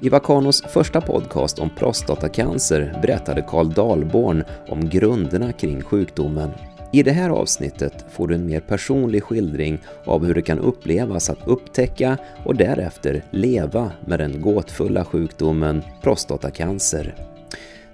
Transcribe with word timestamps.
I 0.00 0.08
Vakanos 0.08 0.62
första 0.62 1.00
podcast 1.00 1.58
om 1.58 1.70
prostatacancer 1.70 2.98
berättade 3.02 3.42
Karl 3.42 3.72
Dahlborn 3.72 4.44
om 4.68 4.88
grunderna 4.88 5.52
kring 5.52 5.82
sjukdomen. 5.82 6.50
I 6.92 7.02
det 7.02 7.12
här 7.12 7.30
avsnittet 7.30 8.04
får 8.10 8.28
du 8.28 8.34
en 8.34 8.46
mer 8.46 8.60
personlig 8.60 9.22
skildring 9.22 9.78
av 10.04 10.24
hur 10.24 10.34
det 10.34 10.42
kan 10.42 10.58
upplevas 10.58 11.30
att 11.30 11.46
upptäcka 11.46 12.18
och 12.44 12.56
därefter 12.56 13.24
leva 13.30 13.92
med 14.06 14.18
den 14.18 14.40
gåtfulla 14.40 15.04
sjukdomen 15.04 15.82
prostatacancer. 16.02 17.14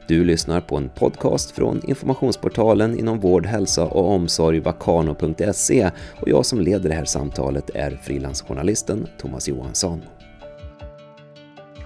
Du 0.08 0.24
lyssnar 0.24 0.60
på 0.60 0.76
en 0.76 0.88
podcast 0.88 1.50
från 1.50 1.80
informationsportalen 1.88 2.98
inom 2.98 3.20
vård, 3.20 3.46
hälsa 3.46 3.84
och 3.84 4.10
omsorg 4.10 4.60
vakano.se 4.60 5.90
och 6.20 6.28
jag 6.28 6.46
som 6.46 6.60
leder 6.60 6.88
det 6.88 6.94
här 6.94 7.04
samtalet 7.04 7.70
är 7.74 7.98
frilansjournalisten 8.02 9.06
Thomas 9.18 9.48
Johansson. 9.48 10.02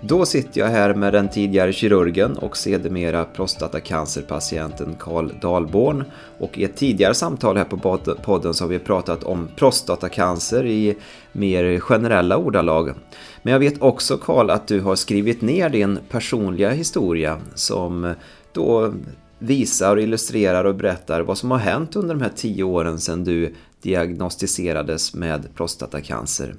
Då 0.00 0.26
sitter 0.26 0.60
jag 0.60 0.68
här 0.68 0.94
med 0.94 1.12
den 1.12 1.28
tidigare 1.28 1.72
kirurgen 1.72 2.36
och 2.36 2.56
sedermera 2.56 3.24
prostatacancerpatienten 3.24 4.96
Karl 4.98 5.30
Dahlborn. 5.40 6.04
Och 6.38 6.58
i 6.58 6.64
ett 6.64 6.76
tidigare 6.76 7.14
samtal 7.14 7.56
här 7.56 7.64
på 7.64 8.02
podden 8.24 8.54
så 8.54 8.64
har 8.64 8.68
vi 8.68 8.78
pratat 8.78 9.24
om 9.24 9.48
prostatacancer 9.56 10.66
i 10.66 10.96
mer 11.32 11.80
generella 11.80 12.36
ordalag. 12.36 12.94
Men 13.42 13.52
jag 13.52 13.60
vet 13.60 13.82
också 13.82 14.18
Karl 14.18 14.50
att 14.50 14.68
du 14.68 14.80
har 14.80 14.96
skrivit 14.96 15.42
ner 15.42 15.68
din 15.68 15.98
personliga 16.10 16.70
historia 16.70 17.38
som 17.54 18.14
då 18.52 18.94
visar, 19.38 19.98
illustrerar 19.98 20.64
och 20.64 20.74
berättar 20.74 21.20
vad 21.20 21.38
som 21.38 21.50
har 21.50 21.58
hänt 21.58 21.96
under 21.96 22.14
de 22.14 22.22
här 22.22 22.32
tio 22.36 22.64
åren 22.64 23.00
sedan 23.00 23.24
du 23.24 23.54
diagnostiserades 23.82 25.14
med 25.14 25.54
prostatacancer. 25.54 26.54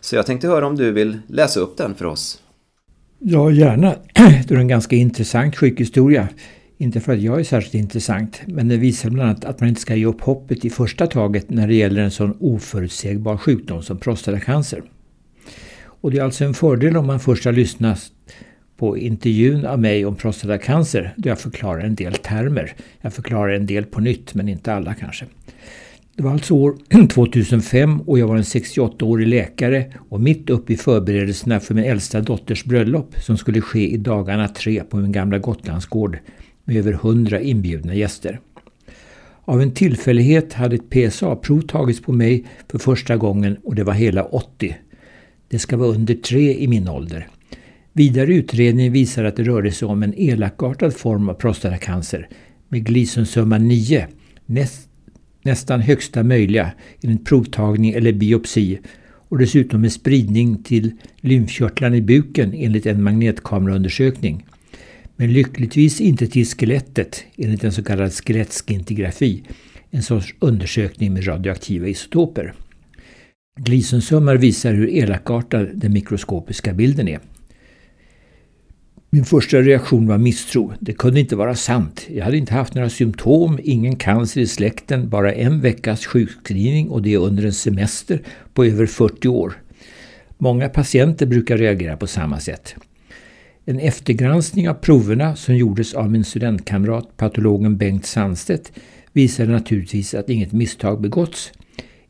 Så 0.00 0.16
jag 0.16 0.26
tänkte 0.26 0.48
höra 0.48 0.66
om 0.66 0.76
du 0.76 0.92
vill 0.92 1.18
läsa 1.26 1.60
upp 1.60 1.76
den 1.76 1.94
för 1.94 2.04
oss. 2.04 2.40
Ja, 3.26 3.50
gärna. 3.50 3.94
Det 4.48 4.50
är 4.50 4.56
en 4.56 4.68
ganska 4.68 4.96
intressant 4.96 5.56
sjukhistoria. 5.56 6.28
Inte 6.78 7.00
för 7.00 7.12
att 7.12 7.20
jag 7.20 7.40
är 7.40 7.44
särskilt 7.44 7.74
intressant, 7.74 8.42
men 8.46 8.68
det 8.68 8.76
visar 8.76 9.10
bland 9.10 9.30
annat 9.30 9.44
att 9.44 9.60
man 9.60 9.68
inte 9.68 9.80
ska 9.80 9.94
ge 9.94 10.06
upp 10.06 10.20
hoppet 10.20 10.64
i 10.64 10.70
första 10.70 11.06
taget 11.06 11.50
när 11.50 11.68
det 11.68 11.74
gäller 11.74 12.02
en 12.02 12.10
sån 12.10 12.36
oförutsägbar 12.40 13.36
sjukdom 13.36 13.82
som 13.82 13.98
prostatacancer. 13.98 14.82
Och 15.84 16.10
det 16.10 16.18
är 16.18 16.22
alltså 16.22 16.44
en 16.44 16.54
fördel 16.54 16.96
om 16.96 17.06
man 17.06 17.20
först 17.20 17.44
har 17.44 17.52
lyssnat 17.52 18.00
på 18.76 18.98
intervjun 18.98 19.66
av 19.66 19.78
mig 19.78 20.06
om 20.06 20.16
prostatacancer 20.16 21.14
där 21.16 21.30
jag 21.30 21.40
förklarar 21.40 21.80
en 21.80 21.94
del 21.94 22.14
termer. 22.14 22.74
Jag 23.00 23.12
förklarar 23.12 23.52
en 23.52 23.66
del 23.66 23.84
på 23.84 24.00
nytt, 24.00 24.34
men 24.34 24.48
inte 24.48 24.74
alla 24.74 24.94
kanske. 24.94 25.26
Det 26.16 26.22
var 26.22 26.32
alltså 26.32 26.54
år 26.54 26.76
2005 27.14 28.00
och 28.00 28.18
jag 28.18 28.28
var 28.28 28.36
en 28.36 28.42
68-årig 28.42 29.26
läkare 29.26 29.92
och 30.08 30.20
mitt 30.20 30.50
uppe 30.50 30.72
i 30.72 30.76
förberedelserna 30.76 31.60
för 31.60 31.74
min 31.74 31.84
äldsta 31.84 32.20
dotters 32.20 32.64
bröllop 32.64 33.14
som 33.20 33.36
skulle 33.36 33.60
ske 33.60 33.88
i 33.88 33.96
dagarna 33.96 34.48
tre 34.48 34.84
på 34.84 34.96
min 34.96 35.12
gamla 35.12 35.38
Gotlandsgård 35.38 36.18
med 36.64 36.76
över 36.76 36.92
100 36.92 37.40
inbjudna 37.40 37.94
gäster. 37.94 38.40
Av 39.44 39.62
en 39.62 39.70
tillfällighet 39.70 40.52
hade 40.52 40.76
ett 40.76 40.90
PSA-prov 40.90 41.60
tagits 41.60 42.02
på 42.02 42.12
mig 42.12 42.44
för 42.70 42.78
första 42.78 43.16
gången 43.16 43.56
och 43.64 43.74
det 43.74 43.84
var 43.84 43.92
hela 43.92 44.24
80. 44.24 44.76
Det 45.48 45.58
ska 45.58 45.76
vara 45.76 45.88
under 45.88 46.14
tre 46.14 46.54
i 46.54 46.68
min 46.68 46.88
ålder. 46.88 47.28
Vidare 47.92 48.34
utredning 48.34 48.92
visar 48.92 49.24
att 49.24 49.36
det 49.36 49.42
rörde 49.42 49.72
sig 49.72 49.88
om 49.88 50.02
en 50.02 50.14
elakartad 50.14 50.94
form 50.94 51.28
av 51.28 51.34
prostatacancer 51.34 52.28
med 52.68 52.86
Gleason-summa 52.86 53.58
9, 53.58 54.06
näst 54.46 54.88
nästan 55.44 55.80
högsta 55.80 56.22
möjliga 56.22 56.72
enligt 57.02 57.24
provtagning 57.24 57.92
eller 57.92 58.12
biopsi 58.12 58.78
och 59.28 59.38
dessutom 59.38 59.80
med 59.80 59.92
spridning 59.92 60.62
till 60.62 60.92
lymfkörtlarna 61.20 61.96
i 61.96 62.02
buken 62.02 62.54
enligt 62.54 62.86
en 62.86 63.02
magnetkameraundersökning. 63.02 64.46
Men 65.16 65.32
lyckligtvis 65.32 66.00
inte 66.00 66.26
till 66.26 66.46
skelettet 66.46 67.24
enligt 67.36 67.64
en 67.64 67.72
så 67.72 67.84
kallad 67.84 68.12
skelettskintigrafi, 68.12 69.42
en 69.90 70.02
sorts 70.02 70.34
undersökning 70.38 71.12
med 71.12 71.28
radioaktiva 71.28 71.86
isotoper. 71.86 72.54
Gleasonsummar 73.60 74.36
visar 74.36 74.72
hur 74.72 74.88
elakartad 74.88 75.70
den 75.74 75.92
mikroskopiska 75.92 76.72
bilden 76.72 77.08
är. 77.08 77.20
Min 79.14 79.24
första 79.24 79.62
reaktion 79.62 80.06
var 80.06 80.18
misstro. 80.18 80.72
Det 80.80 80.92
kunde 80.92 81.20
inte 81.20 81.36
vara 81.36 81.54
sant. 81.54 82.06
Jag 82.10 82.24
hade 82.24 82.36
inte 82.36 82.54
haft 82.54 82.74
några 82.74 82.90
symptom, 82.90 83.58
ingen 83.62 83.96
cancer 83.96 84.40
i 84.40 84.46
släkten, 84.46 85.08
bara 85.08 85.32
en 85.32 85.60
veckas 85.60 86.06
sjukskrivning 86.06 86.88
och 86.88 87.02
det 87.02 87.16
under 87.16 87.44
en 87.44 87.52
semester 87.52 88.22
på 88.54 88.64
över 88.64 88.86
40 88.86 89.28
år. 89.28 89.52
Många 90.38 90.68
patienter 90.68 91.26
brukar 91.26 91.58
reagera 91.58 91.96
på 91.96 92.06
samma 92.06 92.40
sätt. 92.40 92.74
En 93.64 93.78
eftergranskning 93.78 94.68
av 94.68 94.74
proverna 94.74 95.36
som 95.36 95.56
gjordes 95.56 95.94
av 95.94 96.10
min 96.10 96.24
studentkamrat 96.24 97.16
patologen 97.16 97.76
Bengt 97.76 98.06
Sandstedt 98.06 98.72
visade 99.12 99.52
naturligtvis 99.52 100.14
att 100.14 100.30
inget 100.30 100.52
misstag 100.52 101.00
begåtts. 101.00 101.52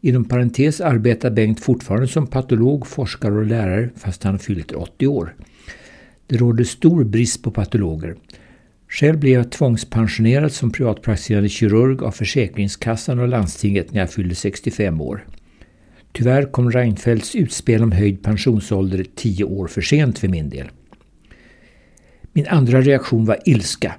Inom 0.01 0.25
parentes 0.25 0.81
arbetar 0.81 1.31
Bengt 1.31 1.61
fortfarande 1.61 2.09
som 2.09 2.27
patolog, 2.27 2.87
forskare 2.87 3.35
och 3.35 3.47
lärare 3.47 3.91
fast 3.97 4.25
han 4.25 4.39
fyllt 4.39 4.73
80 4.73 5.07
år. 5.07 5.35
Det 6.27 6.37
råder 6.37 6.65
stor 6.65 7.05
brist 7.05 7.43
på 7.43 7.51
patologer. 7.51 8.15
Själv 8.89 9.19
blev 9.19 9.33
jag 9.33 9.51
tvångspensionerad 9.51 10.53
som 10.53 10.71
privatpraktiserande 10.71 11.49
kirurg 11.49 12.03
av 12.03 12.11
Försäkringskassan 12.11 13.19
och 13.19 13.29
landstinget 13.29 13.93
när 13.93 14.01
jag 14.01 14.11
fyllde 14.11 14.35
65 14.35 15.01
år. 15.01 15.27
Tyvärr 16.13 16.53
kom 16.53 16.71
Reinfeldts 16.71 17.35
utspel 17.35 17.83
om 17.83 17.93
höjd 17.93 18.23
pensionsålder 18.23 19.07
tio 19.15 19.45
år 19.45 19.67
för 19.67 19.81
sent 19.81 20.19
för 20.19 20.29
min 20.29 20.51
del. 20.51 20.71
Min 22.33 22.47
andra 22.47 22.81
reaktion 22.81 23.25
var 23.25 23.39
ilska. 23.45 23.95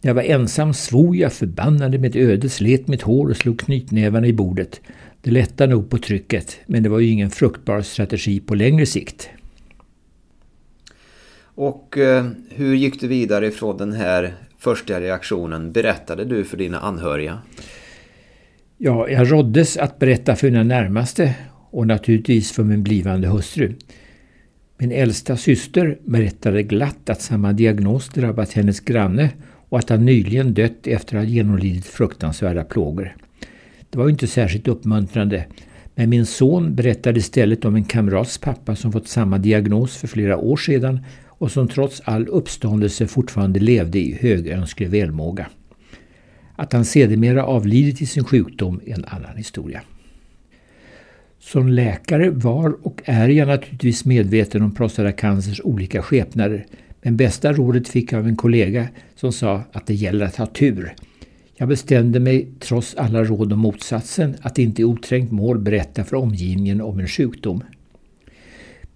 När 0.00 0.08
jag 0.08 0.14
var 0.14 0.22
ensam 0.22 0.74
svor 0.74 1.16
jag 1.16 1.32
förbannade 1.32 1.98
mitt 1.98 2.16
öde, 2.16 2.48
slet 2.48 2.88
mitt 2.88 3.02
hår 3.02 3.30
och 3.30 3.36
slog 3.36 3.60
knytnävarna 3.60 4.26
i 4.26 4.32
bordet. 4.32 4.80
Det 5.22 5.30
lättade 5.30 5.72
nog 5.72 5.90
på 5.90 5.98
trycket, 5.98 6.58
men 6.66 6.82
det 6.82 6.88
var 6.88 6.98
ju 6.98 7.08
ingen 7.08 7.30
fruktbar 7.30 7.82
strategi 7.82 8.40
på 8.40 8.54
längre 8.54 8.86
sikt. 8.86 9.30
Och 11.62 11.98
eh, 11.98 12.26
hur 12.48 12.74
gick 12.74 13.00
du 13.00 13.08
vidare 13.08 13.46
ifrån 13.46 13.76
den 13.76 13.92
här 13.92 14.34
första 14.58 15.00
reaktionen? 15.00 15.72
Berättade 15.72 16.24
du 16.24 16.44
för 16.44 16.56
dina 16.56 16.78
anhöriga? 16.78 17.38
Ja, 18.78 19.08
jag 19.08 19.32
råddes 19.32 19.76
att 19.76 19.98
berätta 19.98 20.36
för 20.36 20.50
mina 20.50 20.62
närmaste 20.62 21.34
och 21.70 21.86
naturligtvis 21.86 22.52
för 22.52 22.62
min 22.62 22.82
blivande 22.82 23.28
hustru. 23.28 23.74
Min 24.78 24.92
äldsta 24.92 25.36
syster 25.36 25.98
berättade 26.04 26.62
glatt 26.62 27.10
att 27.10 27.22
samma 27.22 27.52
diagnos 27.52 28.08
drabbat 28.08 28.52
hennes 28.52 28.80
granne 28.80 29.30
och 29.68 29.78
att 29.78 29.90
han 29.90 30.04
nyligen 30.04 30.54
dött 30.54 30.86
efter 30.86 31.16
att 31.16 31.24
ha 31.24 31.30
genomlidit 31.30 31.86
fruktansvärda 31.86 32.64
plågor. 32.64 33.16
Det 33.90 33.98
var 33.98 34.04
ju 34.04 34.10
inte 34.10 34.26
särskilt 34.26 34.68
uppmuntrande 34.68 35.46
men 35.94 36.10
min 36.10 36.26
son 36.26 36.74
berättade 36.74 37.18
istället 37.18 37.64
om 37.64 37.74
en 37.74 37.84
kamrats 37.84 38.38
pappa 38.38 38.76
som 38.76 38.92
fått 38.92 39.08
samma 39.08 39.38
diagnos 39.38 39.96
för 39.96 40.08
flera 40.08 40.36
år 40.36 40.56
sedan 40.56 41.00
och 41.40 41.52
som 41.52 41.68
trots 41.68 42.02
all 42.04 42.28
uppståndelse 42.28 43.06
fortfarande 43.06 43.60
levde 43.60 43.98
i 43.98 44.18
högönsklig 44.20 44.88
välmåga. 44.88 45.46
Att 46.56 46.72
han 46.72 46.84
sedermera 46.84 47.44
avlidit 47.44 48.02
i 48.02 48.06
sin 48.06 48.24
sjukdom 48.24 48.80
är 48.86 48.94
en 48.94 49.04
annan 49.04 49.36
historia. 49.36 49.82
Som 51.38 51.68
läkare 51.68 52.30
var 52.30 52.86
och 52.86 53.02
är 53.04 53.28
jag 53.28 53.48
naturligtvis 53.48 54.04
medveten 54.04 54.62
om 54.62 54.74
prostatacancers 54.74 55.60
olika 55.64 56.02
skepnader 56.02 56.66
men 57.02 57.16
bästa 57.16 57.52
rådet 57.52 57.88
fick 57.88 58.12
jag 58.12 58.18
av 58.18 58.26
en 58.26 58.36
kollega 58.36 58.88
som 59.14 59.32
sa 59.32 59.62
att 59.72 59.86
det 59.86 59.94
gäller 59.94 60.26
att 60.26 60.36
ha 60.36 60.46
tur. 60.46 60.94
Jag 61.54 61.68
bestämde 61.68 62.20
mig, 62.20 62.48
trots 62.58 62.94
alla 62.94 63.24
råd 63.24 63.52
om 63.52 63.58
motsatsen, 63.58 64.34
att 64.40 64.58
inte 64.58 64.82
i 64.82 64.84
oträngt 64.84 65.30
mål 65.30 65.58
berätta 65.58 66.04
för 66.04 66.16
omgivningen 66.16 66.80
om 66.80 66.98
en 66.98 67.08
sjukdom. 67.08 67.62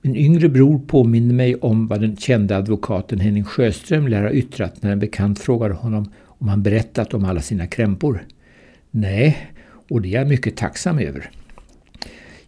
Min 0.07 0.17
yngre 0.17 0.49
bror 0.49 0.79
påminner 0.79 1.35
mig 1.35 1.55
om 1.55 1.87
vad 1.87 2.01
den 2.01 2.17
kände 2.17 2.57
advokaten 2.57 3.21
Henning 3.21 3.45
Sjöström 3.45 4.09
lär 4.09 4.23
ha 4.23 4.31
yttrat 4.31 4.83
när 4.83 4.93
en 4.93 4.99
bekant 4.99 5.39
frågade 5.39 5.75
honom 5.75 6.11
om 6.25 6.49
han 6.49 6.63
berättat 6.63 7.15
om 7.15 7.25
alla 7.25 7.41
sina 7.41 7.67
krämpor. 7.67 8.25
Nej, 8.91 9.37
och 9.91 10.03
det 10.03 10.09
är 10.09 10.13
jag 10.19 10.29
mycket 10.29 10.57
tacksam 10.57 10.99
över. 10.99 11.31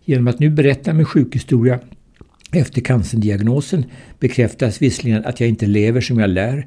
Genom 0.05 0.29
att 0.29 0.39
nu 0.39 0.51
berätta 0.51 0.93
min 0.93 1.05
sjukhistoria 1.05 1.81
efter 2.53 2.81
cancerdiagnosen 2.81 3.85
bekräftas 4.21 4.83
visserligen 4.83 5.25
att 5.25 5.41
jag 5.41 5.49
inte 5.49 5.67
lever 5.67 6.01
som 6.01 6.19
jag 6.19 6.31
lär, 6.31 6.67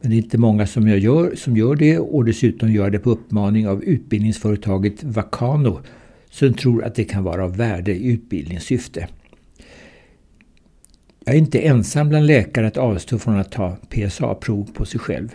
men 0.00 0.10
det 0.10 0.16
är 0.16 0.18
inte 0.18 0.38
många 0.38 0.66
som, 0.66 0.88
jag 0.88 0.98
gör, 0.98 1.34
som 1.34 1.56
gör 1.56 1.74
det 1.74 1.98
och 1.98 2.24
dessutom 2.24 2.72
gör 2.72 2.90
det 2.90 2.98
på 2.98 3.10
uppmaning 3.10 3.68
av 3.68 3.84
utbildningsföretaget 3.84 5.04
Vacano 5.04 5.80
som 6.30 6.54
tror 6.54 6.84
att 6.84 6.94
det 6.94 7.04
kan 7.04 7.24
vara 7.24 7.44
av 7.44 7.56
värde 7.56 7.94
i 7.94 8.06
utbildningssyfte. 8.06 9.08
Jag 11.28 11.34
är 11.34 11.38
inte 11.38 11.58
ensam 11.58 12.08
bland 12.08 12.26
läkare 12.26 12.66
att 12.66 12.76
avstå 12.76 13.18
från 13.18 13.36
att 13.36 13.52
ta 13.52 13.76
PSA-prov 13.88 14.70
på 14.74 14.84
sig 14.84 15.00
själv. 15.00 15.28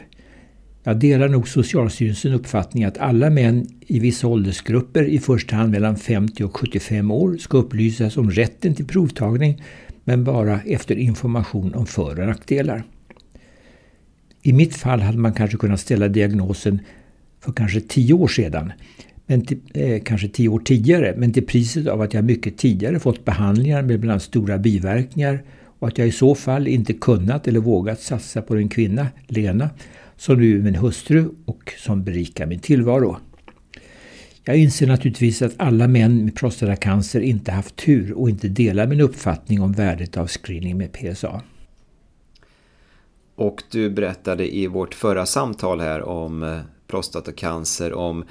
Jag 0.83 0.99
delar 0.99 1.29
nog 1.29 1.47
Socialstyrelsens 1.47 2.35
uppfattning 2.35 2.83
att 2.83 2.97
alla 2.97 3.29
män 3.29 3.67
i 3.87 3.99
vissa 3.99 4.27
åldersgrupper, 4.27 5.03
i 5.03 5.19
första 5.19 5.55
hand 5.55 5.71
mellan 5.71 5.97
50 5.97 6.43
och 6.43 6.57
75 6.57 7.11
år, 7.11 7.37
ska 7.37 7.57
upplysas 7.57 8.17
om 8.17 8.31
rätten 8.31 8.75
till 8.75 8.87
provtagning 8.87 9.63
men 10.03 10.23
bara 10.23 10.59
efter 10.65 10.95
information 10.95 11.75
om 11.75 11.85
för 11.85 12.19
och 12.19 12.27
nackdelar. 12.27 12.83
I 14.41 14.53
mitt 14.53 14.75
fall 14.75 14.99
hade 14.99 15.17
man 15.17 15.33
kanske 15.33 15.57
kunnat 15.57 15.79
ställa 15.79 16.07
diagnosen 16.07 16.79
för 17.39 17.51
kanske 17.51 17.81
tio 17.81 18.13
år 18.13 18.27
sedan, 18.27 18.73
men 19.25 19.45
till, 19.45 19.59
eh, 19.73 20.01
kanske 20.03 20.27
tio 20.27 20.49
år 20.49 20.59
tidigare, 20.59 21.13
men 21.17 21.33
till 21.33 21.45
priset 21.45 21.87
av 21.87 22.01
att 22.01 22.13
jag 22.13 22.23
mycket 22.23 22.57
tidigare 22.57 22.99
fått 22.99 23.25
behandlingar 23.25 23.81
med 23.81 23.99
bland 23.99 24.11
annat 24.11 24.23
stora 24.23 24.57
biverkningar 24.57 25.43
och 25.81 25.87
att 25.87 25.97
jag 25.97 26.07
i 26.07 26.11
så 26.11 26.35
fall 26.35 26.67
inte 26.67 26.93
kunnat 26.93 27.47
eller 27.47 27.59
vågat 27.59 28.01
satsa 28.01 28.41
på 28.41 28.55
den 28.55 28.69
kvinna, 28.69 29.07
Lena, 29.27 29.69
som 30.17 30.39
nu 30.39 30.57
är 30.57 30.61
min 30.61 30.75
hustru 30.75 31.29
och 31.45 31.73
som 31.77 32.03
berikar 32.03 32.45
min 32.45 32.59
tillvaro. 32.59 33.17
Jag 34.43 34.57
inser 34.57 34.87
naturligtvis 34.87 35.41
att 35.41 35.53
alla 35.57 35.87
män 35.87 36.25
med 36.25 36.35
prostatacancer 36.35 37.21
inte 37.21 37.51
haft 37.51 37.75
tur 37.75 38.13
och 38.13 38.29
inte 38.29 38.47
delar 38.47 38.87
min 38.87 39.01
uppfattning 39.01 39.61
om 39.61 39.71
värdet 39.71 40.17
av 40.17 40.27
screening 40.27 40.77
med 40.77 40.91
PSA. 40.91 41.41
Och 43.35 43.63
du 43.71 43.89
berättade 43.89 44.55
i 44.55 44.67
vårt 44.67 44.93
förra 44.93 45.25
samtal 45.25 45.79
här 45.79 46.01
om 46.01 46.43
eh, 46.43 46.59
prostatacancer, 46.87 47.93
om 47.93 48.25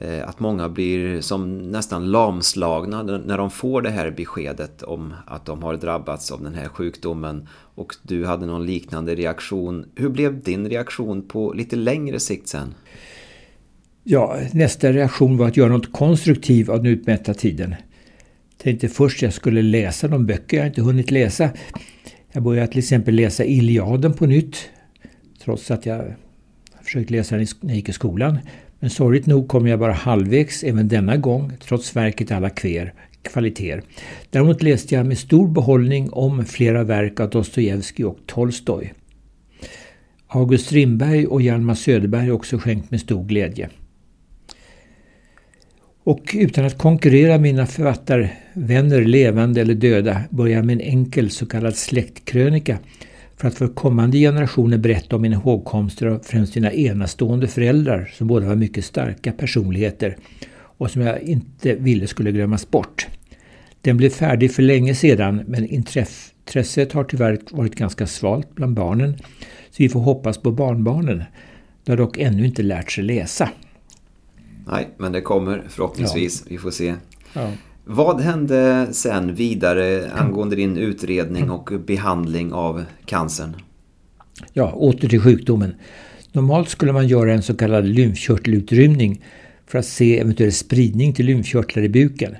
Eh, 0.00 0.28
att 0.28 0.40
många 0.40 0.68
blir 0.68 1.20
som 1.20 1.70
nästan 1.70 2.10
lamslagna 2.10 3.02
när 3.02 3.38
de 3.38 3.50
får 3.50 3.82
det 3.82 3.90
här 3.90 4.10
beskedet 4.10 4.82
om 4.82 5.14
att 5.26 5.46
de 5.46 5.62
har 5.62 5.76
drabbats 5.76 6.32
av 6.32 6.42
den 6.42 6.54
här 6.54 6.68
sjukdomen 6.68 7.48
och 7.74 7.94
du 8.02 8.26
hade 8.26 8.46
någon 8.46 8.66
liknande 8.66 9.14
reaktion. 9.14 9.84
Hur 9.94 10.08
blev 10.08 10.42
din 10.42 10.68
reaktion 10.68 11.28
på 11.28 11.52
lite 11.52 11.76
längre 11.76 12.20
sikt 12.20 12.48
sen? 12.48 12.74
Ja, 14.02 14.36
nästa 14.52 14.92
reaktion 14.92 15.36
var 15.36 15.46
att 15.46 15.56
göra 15.56 15.68
något 15.68 15.92
konstruktivt 15.92 16.68
av 16.68 16.82
den 16.82 16.86
utmätta 16.86 17.34
tiden. 17.34 17.70
Jag 17.70 18.58
Tänkte 18.58 18.88
först 18.88 19.22
jag 19.22 19.32
skulle 19.32 19.62
läsa 19.62 20.08
de 20.08 20.26
böcker 20.26 20.56
jag 20.56 20.66
inte 20.66 20.82
hunnit 20.82 21.10
läsa. 21.10 21.50
Jag 22.32 22.42
började 22.42 22.68
till 22.68 22.78
exempel 22.78 23.14
läsa 23.14 23.44
Iliaden 23.44 24.12
på 24.12 24.26
nytt. 24.26 24.56
Trots 25.44 25.70
att 25.70 25.86
jag 25.86 26.14
försökt 26.82 27.10
läsa 27.10 27.36
den 27.36 27.46
när 27.60 27.70
jag 27.70 27.76
gick 27.76 27.88
i 27.88 27.92
skolan. 27.92 28.38
Men 28.80 28.90
sorgligt 28.90 29.26
nog 29.26 29.48
kom 29.48 29.66
jag 29.66 29.78
bara 29.78 29.92
halvvägs 29.92 30.64
även 30.64 30.88
denna 30.88 31.16
gång, 31.16 31.52
trots 31.60 31.96
verket 31.96 32.30
alla 32.30 32.50
kver, 32.50 32.94
kvaliteter. 33.22 33.82
Däremot 34.30 34.62
läste 34.62 34.94
jag 34.94 35.06
med 35.06 35.18
stor 35.18 35.48
behållning 35.48 36.10
om 36.10 36.44
flera 36.44 36.84
verk 36.84 37.20
av 37.20 37.30
Dostojevskij 37.30 38.04
och 38.04 38.18
Tolstoj. 38.26 38.94
August 40.28 40.66
Strindberg 40.66 41.26
och 41.26 41.42
Hjalmar 41.42 41.74
Söderberg 41.74 42.32
också 42.32 42.58
skänkt 42.58 42.90
med 42.90 43.00
stor 43.00 43.24
glädje. 43.24 43.68
Och 46.04 46.34
utan 46.34 46.64
att 46.64 46.78
konkurrera 46.78 47.38
mina 47.38 47.66
författarvänner, 47.66 49.04
levande 49.04 49.60
eller 49.60 49.74
döda, 49.74 50.22
börjar 50.30 50.62
med 50.62 50.72
en 50.72 50.80
enkel 50.80 51.30
så 51.30 51.46
kallad 51.46 51.76
släktkrönika 51.76 52.78
för 53.36 53.48
att 53.48 53.54
för 53.54 53.68
kommande 53.68 54.18
generationer 54.18 54.78
berätta 54.78 55.16
om 55.16 55.22
mina 55.22 55.36
hågkomster 55.36 56.06
av 56.06 56.18
främst 56.18 56.54
mina 56.54 56.72
enastående 56.72 57.48
föräldrar 57.48 58.10
som 58.14 58.26
båda 58.26 58.46
var 58.46 58.56
mycket 58.56 58.84
starka 58.84 59.32
personligheter 59.32 60.16
och 60.54 60.90
som 60.90 61.02
jag 61.02 61.22
inte 61.22 61.74
ville 61.74 62.06
skulle 62.06 62.32
glömmas 62.32 62.70
bort. 62.70 63.06
Den 63.80 63.96
blev 63.96 64.10
färdig 64.10 64.52
för 64.52 64.62
länge 64.62 64.94
sedan 64.94 65.42
men 65.46 65.66
intresset 65.66 66.92
har 66.92 67.04
tyvärr 67.04 67.38
varit 67.50 67.74
ganska 67.74 68.06
svalt 68.06 68.54
bland 68.54 68.74
barnen 68.74 69.16
så 69.70 69.82
vi 69.82 69.88
får 69.88 70.00
hoppas 70.00 70.38
på 70.38 70.50
barnbarnen. 70.50 71.24
De 71.84 71.92
har 71.92 71.96
dock 71.96 72.18
ännu 72.18 72.46
inte 72.46 72.62
lärt 72.62 72.90
sig 72.90 73.04
läsa. 73.04 73.50
Nej, 74.66 74.88
men 74.96 75.12
det 75.12 75.20
kommer 75.20 75.62
förhoppningsvis. 75.68 76.40
Ja. 76.40 76.46
Vi 76.50 76.58
får 76.58 76.70
se. 76.70 76.94
Ja. 77.32 77.52
Vad 77.88 78.20
hände 78.20 78.88
sen 78.92 79.34
vidare 79.34 80.10
angående 80.12 80.56
din 80.56 80.76
utredning 80.76 81.50
och 81.50 81.70
behandling 81.86 82.52
av 82.52 82.84
cancern? 83.04 83.56
Ja, 84.52 84.72
åter 84.72 85.08
till 85.08 85.20
sjukdomen. 85.20 85.74
Normalt 86.32 86.68
skulle 86.68 86.92
man 86.92 87.08
göra 87.08 87.32
en 87.34 87.42
så 87.42 87.56
kallad 87.56 87.86
lymfkörtelutrymning 87.86 89.22
för 89.66 89.78
att 89.78 89.86
se 89.86 90.18
eventuell 90.18 90.52
spridning 90.52 91.12
till 91.12 91.26
lymfkörtlar 91.26 91.82
i 91.82 91.88
buken. 91.88 92.36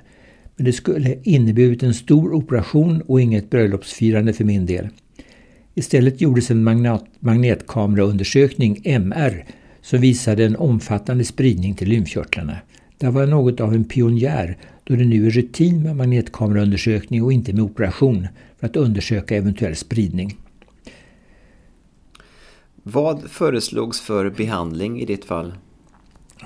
Men 0.55 0.65
det 0.65 0.73
skulle 0.73 1.17
inneburit 1.23 1.83
en 1.83 1.93
stor 1.93 2.33
operation 2.33 3.01
och 3.01 3.21
inget 3.21 3.49
bröllopsfirande 3.49 4.33
för 4.33 4.43
min 4.43 4.65
del. 4.65 4.89
Istället 5.75 6.21
gjordes 6.21 6.51
en 6.51 6.63
magnet 6.63 7.03
magnetkameraundersökning, 7.19 8.81
MR, 8.83 9.45
som 9.81 10.01
visade 10.01 10.45
en 10.45 10.55
omfattande 10.55 11.23
spridning 11.23 11.75
till 11.75 11.89
lymfkörtlarna. 11.89 12.57
Det 12.97 13.09
var 13.09 13.27
något 13.27 13.59
av 13.59 13.73
en 13.73 13.83
pionjär 13.83 14.57
då 14.83 14.95
det 14.95 15.05
nu 15.05 15.27
är 15.27 15.29
rutin 15.29 15.83
med 15.83 15.95
magnetkameraundersökning 15.95 17.23
och 17.23 17.33
inte 17.33 17.53
med 17.53 17.63
operation 17.63 18.27
för 18.59 18.67
att 18.67 18.75
undersöka 18.75 19.35
eventuell 19.35 19.75
spridning. 19.75 20.37
Vad 22.83 23.23
föreslogs 23.29 24.01
för 24.01 24.29
behandling 24.29 25.01
i 25.01 25.05
ditt 25.05 25.25
fall? 25.25 25.53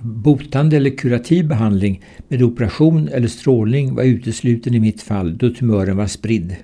Botande 0.01 0.77
eller 0.77 0.97
kurativ 0.97 1.47
behandling 1.47 2.03
med 2.27 2.43
operation 2.43 3.07
eller 3.07 3.27
strålning 3.27 3.95
var 3.95 4.03
utesluten 4.03 4.73
i 4.73 4.79
mitt 4.79 5.01
fall 5.01 5.37
då 5.37 5.49
tumören 5.49 5.97
var 5.97 6.07
spridd. 6.07 6.55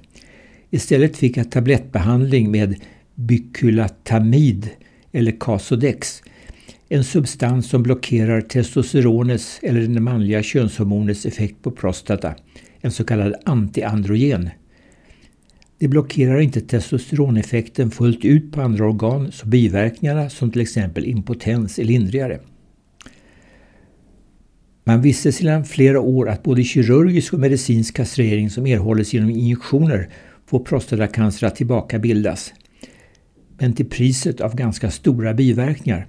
Istället 0.69 1.17
fick 1.17 1.37
jag 1.37 1.51
tablettbehandling 1.51 2.51
med 2.51 2.75
bykulatamid 3.15 4.69
eller 5.11 5.39
Casodex 5.39 6.23
en 6.89 7.03
substans 7.03 7.69
som 7.69 7.83
blockerar 7.83 8.41
testosteronets 8.41 9.59
eller 9.61 9.81
den 9.81 10.03
manliga 10.03 10.43
könshormonets 10.43 11.25
effekt 11.25 11.61
på 11.61 11.71
prostata, 11.71 12.35
en 12.81 12.91
så 12.91 13.03
kallad 13.03 13.35
antiandrogen. 13.45 14.49
Det 15.79 15.87
blockerar 15.87 16.39
inte 16.39 16.61
testosteroneffekten 16.61 17.91
fullt 17.91 18.25
ut 18.25 18.51
på 18.51 18.61
andra 18.61 18.85
organ 18.85 19.31
så 19.31 19.47
biverkningarna 19.47 20.29
som 20.29 20.51
till 20.51 20.61
exempel 20.61 21.05
impotens 21.05 21.79
är 21.79 21.83
lindrigare. 21.83 22.39
Man 24.83 25.01
visste 25.01 25.31
sedan 25.31 25.65
flera 25.65 25.99
år 25.99 26.29
att 26.29 26.43
både 26.43 26.63
kirurgisk 26.63 27.33
och 27.33 27.39
medicinsk 27.39 27.95
kastrering 27.95 28.49
som 28.49 28.67
erhålls 28.67 29.13
genom 29.13 29.29
injektioner 29.29 30.09
får 30.45 30.59
prostatacancer 30.59 31.47
att 31.47 31.55
tillbakabildas. 31.55 32.53
Men 33.59 33.73
till 33.73 33.89
priset 33.89 34.41
av 34.41 34.55
ganska 34.55 34.91
stora 34.91 35.33
biverkningar. 35.33 36.07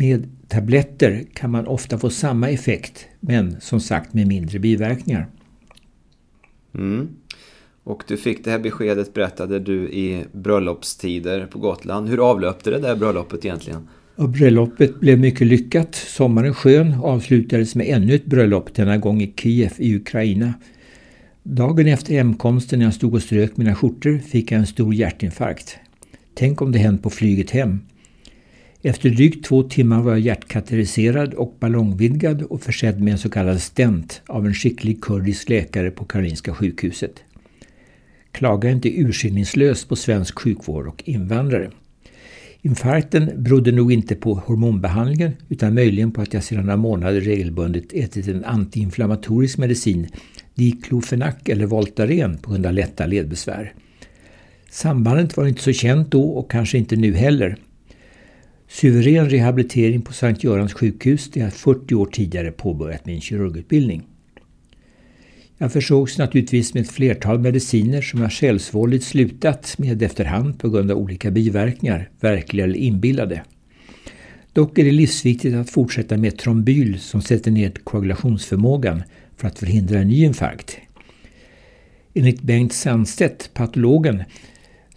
Med 0.00 0.28
tabletter 0.48 1.24
kan 1.34 1.50
man 1.50 1.66
ofta 1.66 1.98
få 1.98 2.10
samma 2.10 2.50
effekt 2.50 3.06
men 3.20 3.60
som 3.60 3.80
sagt 3.80 4.14
med 4.14 4.26
mindre 4.26 4.58
biverkningar. 4.58 5.26
Mm. 6.74 7.08
Och 7.84 8.02
du 8.08 8.16
fick 8.16 8.44
det 8.44 8.50
här 8.50 8.58
beskedet 8.58 9.14
berättade 9.14 9.58
du 9.58 9.88
i 9.88 10.24
bröllopstider 10.32 11.46
på 11.46 11.58
Gotland. 11.58 12.08
Hur 12.08 12.30
avlöpte 12.30 12.70
det 12.70 12.78
där 12.78 12.96
bröllopet 12.96 13.44
egentligen? 13.44 13.88
Och 14.16 14.28
bröllopet 14.28 15.00
blev 15.00 15.18
mycket 15.18 15.46
lyckat. 15.46 15.94
Sommaren 15.94 16.54
skön 16.54 16.94
avslutades 17.02 17.74
med 17.74 17.86
ännu 17.88 18.14
ett 18.14 18.26
bröllop, 18.26 18.74
denna 18.74 18.98
gång 18.98 19.22
i 19.22 19.34
Kiev 19.36 19.72
i 19.76 19.96
Ukraina. 19.96 20.54
Dagen 21.42 21.86
efter 21.86 22.14
hemkomsten 22.14 22.78
när 22.78 22.86
jag 22.86 22.94
stod 22.94 23.14
och 23.14 23.22
strök 23.22 23.56
mina 23.56 23.74
skjortor 23.74 24.18
fick 24.18 24.52
jag 24.52 24.58
en 24.58 24.66
stor 24.66 24.94
hjärtinfarkt. 24.94 25.76
Tänk 26.34 26.62
om 26.62 26.72
det 26.72 26.78
hänt 26.78 27.02
på 27.02 27.10
flyget 27.10 27.50
hem. 27.50 27.80
Efter 28.82 29.10
drygt 29.10 29.44
två 29.44 29.62
timmar 29.62 30.02
var 30.02 30.10
jag 30.10 30.20
hjärtkateriserad 30.20 31.34
och 31.34 31.56
ballongvidgad 31.60 32.42
och 32.42 32.62
försedd 32.62 33.00
med 33.02 33.12
en 33.12 33.18
så 33.18 33.30
kallad 33.30 33.60
stent 33.60 34.22
av 34.26 34.46
en 34.46 34.54
skicklig 34.54 35.00
kurdisk 35.02 35.48
läkare 35.48 35.90
på 35.90 36.04
Karolinska 36.04 36.54
sjukhuset. 36.54 37.22
Klaga 38.32 38.70
inte 38.70 39.00
urskillningslöst 39.00 39.88
på 39.88 39.96
svensk 39.96 40.38
sjukvård 40.38 40.86
och 40.86 41.02
invandrare. 41.06 41.70
Infarkten 42.62 43.30
berodde 43.36 43.72
nog 43.72 43.92
inte 43.92 44.14
på 44.14 44.34
hormonbehandlingen 44.34 45.32
utan 45.48 45.74
möjligen 45.74 46.12
på 46.12 46.22
att 46.22 46.34
jag 46.34 46.44
sedan 46.44 46.64
några 46.64 46.76
månader 46.76 47.20
regelbundet 47.20 47.92
ätit 47.92 48.28
en 48.28 48.44
antiinflammatorisk 48.44 49.58
medicin, 49.58 50.08
diklofenac 50.54 51.34
eller 51.44 51.66
Voltaren 51.66 52.38
på 52.38 52.50
grund 52.50 52.66
av 52.66 52.72
lätta 52.72 53.06
ledbesvär. 53.06 53.72
Sambandet 54.70 55.36
var 55.36 55.46
inte 55.46 55.62
så 55.62 55.72
känt 55.72 56.10
då 56.10 56.24
och 56.24 56.50
kanske 56.50 56.78
inte 56.78 56.96
nu 56.96 57.14
heller 57.14 57.56
Suverän 58.72 59.30
rehabilitering 59.30 60.02
på 60.02 60.12
Sankt 60.12 60.44
Görans 60.44 60.72
sjukhus 60.72 61.30
där 61.30 61.40
jag 61.40 61.52
40 61.52 61.94
år 61.94 62.06
tidigare 62.06 62.52
påbörjat 62.52 63.06
min 63.06 63.20
kirurgutbildning. 63.20 64.02
Jag 65.58 65.72
försågs 65.72 66.18
naturligtvis 66.18 66.74
med 66.74 66.80
ett 66.80 66.90
flertal 66.90 67.38
mediciner 67.38 68.02
som 68.02 68.20
jag 68.20 68.32
självsvåldigt 68.32 69.04
slutat 69.04 69.74
med 69.78 70.02
efterhand 70.02 70.58
på 70.58 70.70
grund 70.70 70.90
av 70.90 70.98
olika 70.98 71.30
biverkningar, 71.30 72.10
verkliga 72.20 72.64
eller 72.64 72.76
inbillade. 72.76 73.42
Dock 74.52 74.78
är 74.78 74.84
det 74.84 74.92
livsviktigt 74.92 75.54
att 75.54 75.70
fortsätta 75.70 76.16
med 76.16 76.38
trombyl 76.38 77.00
som 77.00 77.22
sätter 77.22 77.50
ned 77.50 77.84
koagulationsförmågan 77.84 79.02
för 79.36 79.48
att 79.48 79.58
förhindra 79.58 79.98
en 79.98 80.08
ny 80.08 80.24
infarkt. 80.24 80.78
Enligt 82.14 82.42
Bengt 82.42 82.72
Sandstedt, 82.72 83.50
patologen, 83.54 84.22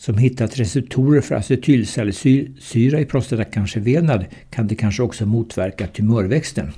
som 0.03 0.17
hittat 0.17 0.59
receptorer 0.59 1.21
för 1.21 1.35
acetylsalicylsyra 1.35 2.99
i 2.99 3.05
prostatacancervävnad 3.05 4.25
kan 4.49 4.67
det 4.67 4.75
kanske 4.75 5.03
också 5.03 5.25
motverka 5.25 5.87
tumörväxten. 5.87 6.71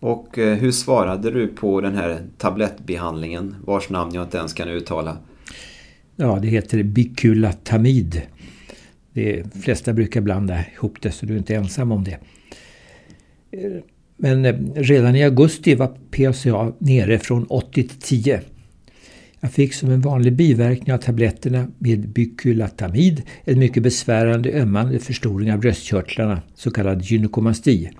Och 0.00 0.38
eh, 0.38 0.56
hur 0.58 0.72
svarade 0.72 1.30
du 1.30 1.48
på 1.48 1.80
den 1.80 1.94
här 1.94 2.20
tablettbehandlingen 2.38 3.56
vars 3.64 3.90
namn 3.90 4.14
jag 4.14 4.24
inte 4.24 4.38
ens 4.38 4.52
kan 4.52 4.68
uttala? 4.68 5.18
Ja, 6.16 6.38
det 6.42 6.48
heter 6.48 6.82
Biculatamid. 6.82 8.22
De 9.12 9.44
flesta 9.62 9.92
brukar 9.92 10.20
blanda 10.20 10.58
ihop 10.74 11.02
det 11.02 11.10
så 11.10 11.26
du 11.26 11.34
är 11.34 11.38
inte 11.38 11.54
ensam 11.54 11.92
om 11.92 12.04
det. 12.04 12.18
Men 14.16 14.44
eh, 14.44 14.54
redan 14.74 15.16
i 15.16 15.24
augusti 15.24 15.74
var 15.74 15.98
PCA 16.10 16.72
nere 16.78 17.18
från 17.18 17.44
80 17.44 17.88
till 17.88 18.00
10. 18.00 18.42
Jag 19.40 19.52
fick 19.52 19.74
som 19.74 19.90
en 19.90 20.00
vanlig 20.00 20.32
biverkning 20.36 20.94
av 20.94 20.98
tabletterna 20.98 21.68
med 21.78 22.08
bykulatamid 22.08 23.22
en 23.44 23.58
mycket 23.58 23.82
besvärande 23.82 24.52
ömmande 24.52 24.98
förstoring 24.98 25.52
av 25.52 25.60
bröstkörtlarna, 25.60 26.42
så 26.54 26.70
kallad 26.70 27.02
gynekomasti. 27.02 27.90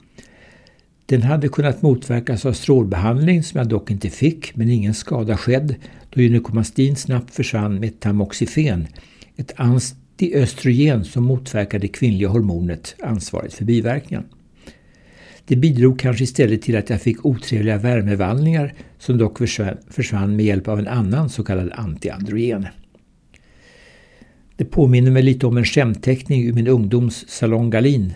Den 1.07 1.23
hade 1.23 1.49
kunnat 1.49 1.83
motverkas 1.83 2.47
av 2.47 2.53
strålbehandling 2.53 3.43
som 3.43 3.59
jag 3.59 3.69
dock 3.69 3.91
inte 3.91 4.11
fick, 4.11 4.57
men 4.57 4.71
ingen 4.71 4.95
skada 4.95 5.37
skedd 5.37 5.75
då 6.11 6.21
gynekomastin 6.21 6.97
snabbt 6.97 7.35
försvann 7.35 7.81
med 7.81 8.01
tamoxifen, 8.01 8.87
ett 9.37 9.53
antiöstrogen 9.57 11.05
som 11.05 11.25
motverkar 11.25 11.79
det 11.79 11.89
kvinnliga 11.89 12.29
hormonet 12.29 12.97
ansvarigt 13.03 13.55
för 13.55 13.65
biverkningen. 13.65 14.25
Det 15.49 15.57
bidrog 15.57 15.99
kanske 15.99 16.25
istället 16.25 16.63
till 16.63 16.77
att 16.77 16.91
jag 16.91 17.03
fick 17.03 17.27
otrevliga 17.27 17.79
värmevallningar 17.79 18.75
som 18.99 19.19
dock 19.19 19.39
försvann 19.91 20.37
med 20.37 20.45
hjälp 20.45 20.69
av 20.69 20.79
en 20.79 20.89
annan 20.89 21.29
så 21.29 21.45
kallad 21.45 21.73
antiandrogen. 21.73 22.67
Det 24.57 24.65
påminner 24.65 25.11
mig 25.11 25.23
lite 25.23 25.47
om 25.47 25.57
en 25.57 25.65
skämtteckning 25.65 26.45
ur 26.45 26.53
min 26.53 26.69
ungdoms 26.69 27.29
Salong 27.29 27.71
Galin. 27.71 28.15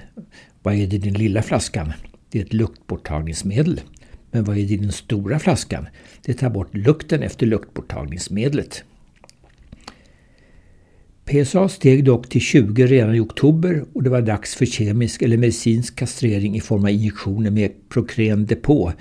Vad 0.62 0.74
är 0.74 0.86
det 0.86 0.96
i 0.96 0.98
den 0.98 1.12
lilla 1.12 1.42
flaskan? 1.42 1.92
Det 2.30 2.38
är 2.38 2.44
ett 2.44 2.52
luktborttagningsmedel. 2.52 3.80
Men 4.30 4.44
vad 4.44 4.58
är 4.58 4.62
det 4.62 4.74
i 4.74 4.76
den 4.76 4.92
stora 4.92 5.38
flaskan? 5.38 5.86
Det 6.24 6.34
tar 6.34 6.50
bort 6.50 6.74
lukten 6.74 7.22
efter 7.22 7.46
luktborttagningsmedlet. 7.46 8.84
PSA 11.32 11.68
steg 11.68 12.04
dock 12.04 12.28
till 12.28 12.40
20 12.40 12.86
redan 12.86 13.14
i 13.14 13.20
oktober 13.20 13.84
och 13.92 14.02
det 14.02 14.10
var 14.10 14.22
dags 14.22 14.54
för 14.54 14.66
kemisk 14.66 15.22
eller 15.22 15.36
medicinsk 15.36 15.96
kastrering 15.96 16.56
i 16.56 16.60
form 16.60 16.84
av 16.84 16.90
injektioner 16.90 17.50
med 17.50 17.88
Procren 17.88 18.46
Depot, 18.46 18.94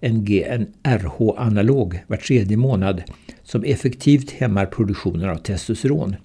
en 0.00 0.24
GnRH-analog 0.24 2.00
var 2.06 2.16
tredje 2.16 2.56
månad 2.56 3.02
som 3.42 3.64
effektivt 3.64 4.30
hämmar 4.30 4.66
produktionen 4.66 5.30
av 5.30 5.36
testosteron. 5.36 6.16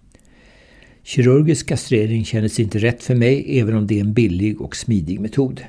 Kirurgisk 1.03 1.67
kastrering 1.67 2.25
kändes 2.25 2.59
inte 2.59 2.79
rätt 2.79 3.03
för 3.03 3.15
mig 3.15 3.59
även 3.59 3.75
om 3.75 3.87
det 3.87 3.95
är 3.95 4.01
en 4.01 4.13
billig 4.13 4.61
och 4.61 4.75
smidig 4.75 5.19
metod. 5.19 5.61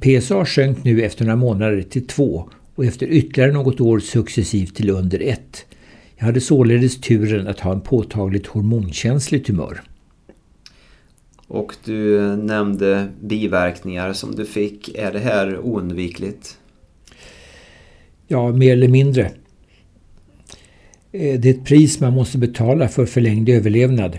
PSA 0.00 0.44
sjönk 0.44 0.84
nu 0.84 1.02
efter 1.02 1.24
några 1.24 1.36
månader 1.36 1.82
till 1.82 2.06
2 2.06 2.50
och 2.74 2.84
efter 2.84 3.06
ytterligare 3.06 3.52
något 3.52 3.80
år 3.80 3.98
successivt 3.98 4.76
till 4.76 4.90
under 4.90 5.20
1 5.20 5.66
jag 6.22 6.26
hade 6.26 6.40
således 6.40 7.00
turen 7.00 7.48
att 7.48 7.60
ha 7.60 7.72
en 7.72 7.80
påtagligt 7.80 8.46
hormonkänslig 8.46 9.44
tumör. 9.44 9.82
Och 11.46 11.74
du 11.84 12.20
nämnde 12.36 13.08
biverkningar 13.20 14.12
som 14.12 14.34
du 14.34 14.44
fick. 14.44 14.98
Är 14.98 15.12
det 15.12 15.18
här 15.18 15.58
oundvikligt? 15.58 16.58
Ja, 18.28 18.52
mer 18.52 18.72
eller 18.72 18.88
mindre. 18.88 19.22
Eh, 21.12 21.40
det 21.40 21.48
är 21.48 21.54
ett 21.54 21.64
pris 21.64 22.00
man 22.00 22.12
måste 22.12 22.38
betala 22.38 22.88
för 22.88 23.06
förlängd 23.06 23.48
överlevnad. 23.48 24.18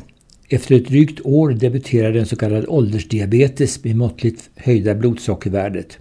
Efter 0.50 0.76
ett 0.76 0.88
drygt 0.88 1.20
år 1.24 1.52
debuterade 1.52 2.20
en 2.20 2.26
så 2.26 2.36
kallad 2.36 2.66
åldersdiabetes 2.68 3.84
med 3.84 3.96
måttligt 3.96 4.50
höjda 4.56 4.96
blodsockervärdet. 4.96 5.98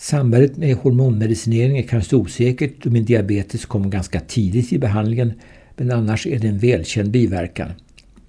Sambandet 0.00 0.56
med 0.56 0.76
hormonmedicinering 0.76 1.78
är 1.78 1.82
kanske 1.82 2.16
osäkert 2.16 2.82
då 2.82 2.90
min 2.90 3.04
diabetes 3.04 3.66
kom 3.66 3.90
ganska 3.90 4.20
tidigt 4.20 4.72
i 4.72 4.78
behandlingen 4.78 5.32
men 5.76 5.90
annars 5.90 6.26
är 6.26 6.38
det 6.38 6.48
en 6.48 6.58
välkänd 6.58 7.10
biverkan. 7.10 7.70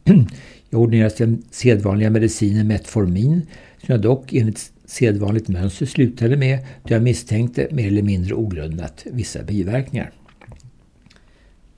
Jag 0.69 0.81
ordinerades 0.81 1.15
den 1.15 1.43
sedvanliga 1.51 2.09
medicinen 2.09 2.67
Metformin 2.67 3.41
som 3.77 3.91
jag 3.93 4.01
dock 4.01 4.33
enligt 4.33 4.71
sedvanligt 4.85 5.47
mönster 5.47 5.85
slutade 5.85 6.37
med 6.37 6.59
då 6.83 6.93
jag 6.93 7.03
misstänkte 7.03 7.67
mer 7.71 7.87
eller 7.87 8.01
mindre 8.01 8.33
ogrundat 8.33 9.05
vissa 9.11 9.43
biverkningar. 9.43 10.11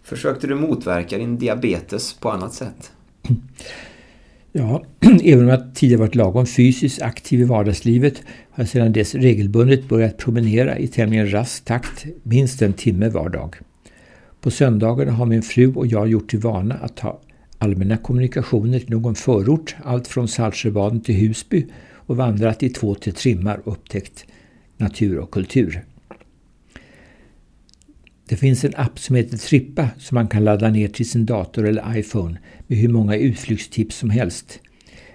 Försökte 0.04 0.48
du 0.48 0.56
motverka 0.56 1.18
din 1.18 1.38
diabetes 1.38 2.14
på 2.14 2.32
annat 2.32 2.54
sätt? 2.54 2.92
Ja, 4.56 4.84
även 5.24 5.44
om 5.44 5.50
jag 5.50 5.76
tidigare 5.76 6.00
varit 6.00 6.16
lagom 6.16 6.46
fysiskt 6.46 7.02
aktiv 7.02 7.42
i 7.42 7.44
vardagslivet 7.44 8.22
har 8.50 8.64
jag 8.64 8.70
sedan 8.70 8.94
dess 8.94 9.16
regelbundet 9.16 9.90
börjat 9.90 10.18
promenera 10.18 10.78
i 10.78 10.88
tämligen 10.88 11.32
rask 11.32 11.66
takt, 11.66 12.06
minst 12.24 12.62
en 12.62 12.74
timme 12.74 13.10
var 13.10 13.30
dag. 13.30 13.56
På 14.42 14.52
söndagarna 14.52 15.12
har 15.12 15.26
min 15.26 15.42
fru 15.42 15.74
och 15.74 15.88
jag 15.88 16.08
gjort 16.08 16.30
till 16.30 16.40
vana 16.40 16.76
att 16.76 16.98
ta 16.98 17.22
allmänna 17.58 17.98
kommunikationer 17.98 18.80
till 18.80 18.90
någon 18.90 19.16
förort, 19.16 19.76
allt 19.84 20.08
från 20.08 20.28
Saltsjöbaden 20.28 21.02
till 21.02 21.16
Husby 21.16 21.66
och 21.94 22.18
vandrat 22.18 22.64
i 22.64 22.70
två 22.70 22.96
till 22.96 23.14
trimmar 23.14 23.62
och 23.64 23.74
upptäckt 23.74 24.26
natur 24.78 25.18
och 25.18 25.32
kultur. 25.32 25.84
Det 28.28 28.36
finns 28.36 28.66
en 28.66 28.76
app 28.76 29.00
som 29.00 29.16
heter 29.16 29.38
Trippa 29.38 29.90
som 29.98 30.16
man 30.16 30.28
kan 30.28 30.44
ladda 30.44 30.70
ner 30.70 30.88
till 30.88 31.10
sin 31.10 31.26
dator 31.26 31.68
eller 31.68 31.98
iPhone 31.98 32.40
med 32.68 32.78
hur 32.78 32.90
många 32.90 33.18
utflyktstips 33.18 33.98
som 33.98 34.10
helst. 34.10 34.60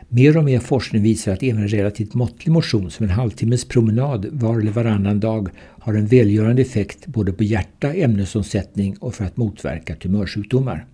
Mer 0.08 0.36
och 0.36 0.44
mer 0.44 0.60
forskning 0.60 1.02
visar 1.02 1.32
att 1.32 1.42
även 1.42 1.68
relativt 1.68 2.14
måttlig 2.14 2.52
motion 2.52 2.90
som 2.90 3.04
en 3.04 3.10
halvtimmes 3.10 3.64
promenad 3.64 4.26
var 4.32 4.60
eller 4.60 4.70
varannan 4.70 5.20
dag 5.20 5.48
har 5.58 5.94
en 5.94 6.06
välgörande 6.06 6.62
effekt 6.62 7.06
både 7.06 7.32
på 7.32 7.44
hjärta, 7.44 7.94
ämnesomsättning 7.94 8.96
och 8.96 9.14
för 9.14 9.24
att 9.24 9.36
motverka 9.36 9.96
tumörsjukdomar. 9.96 10.86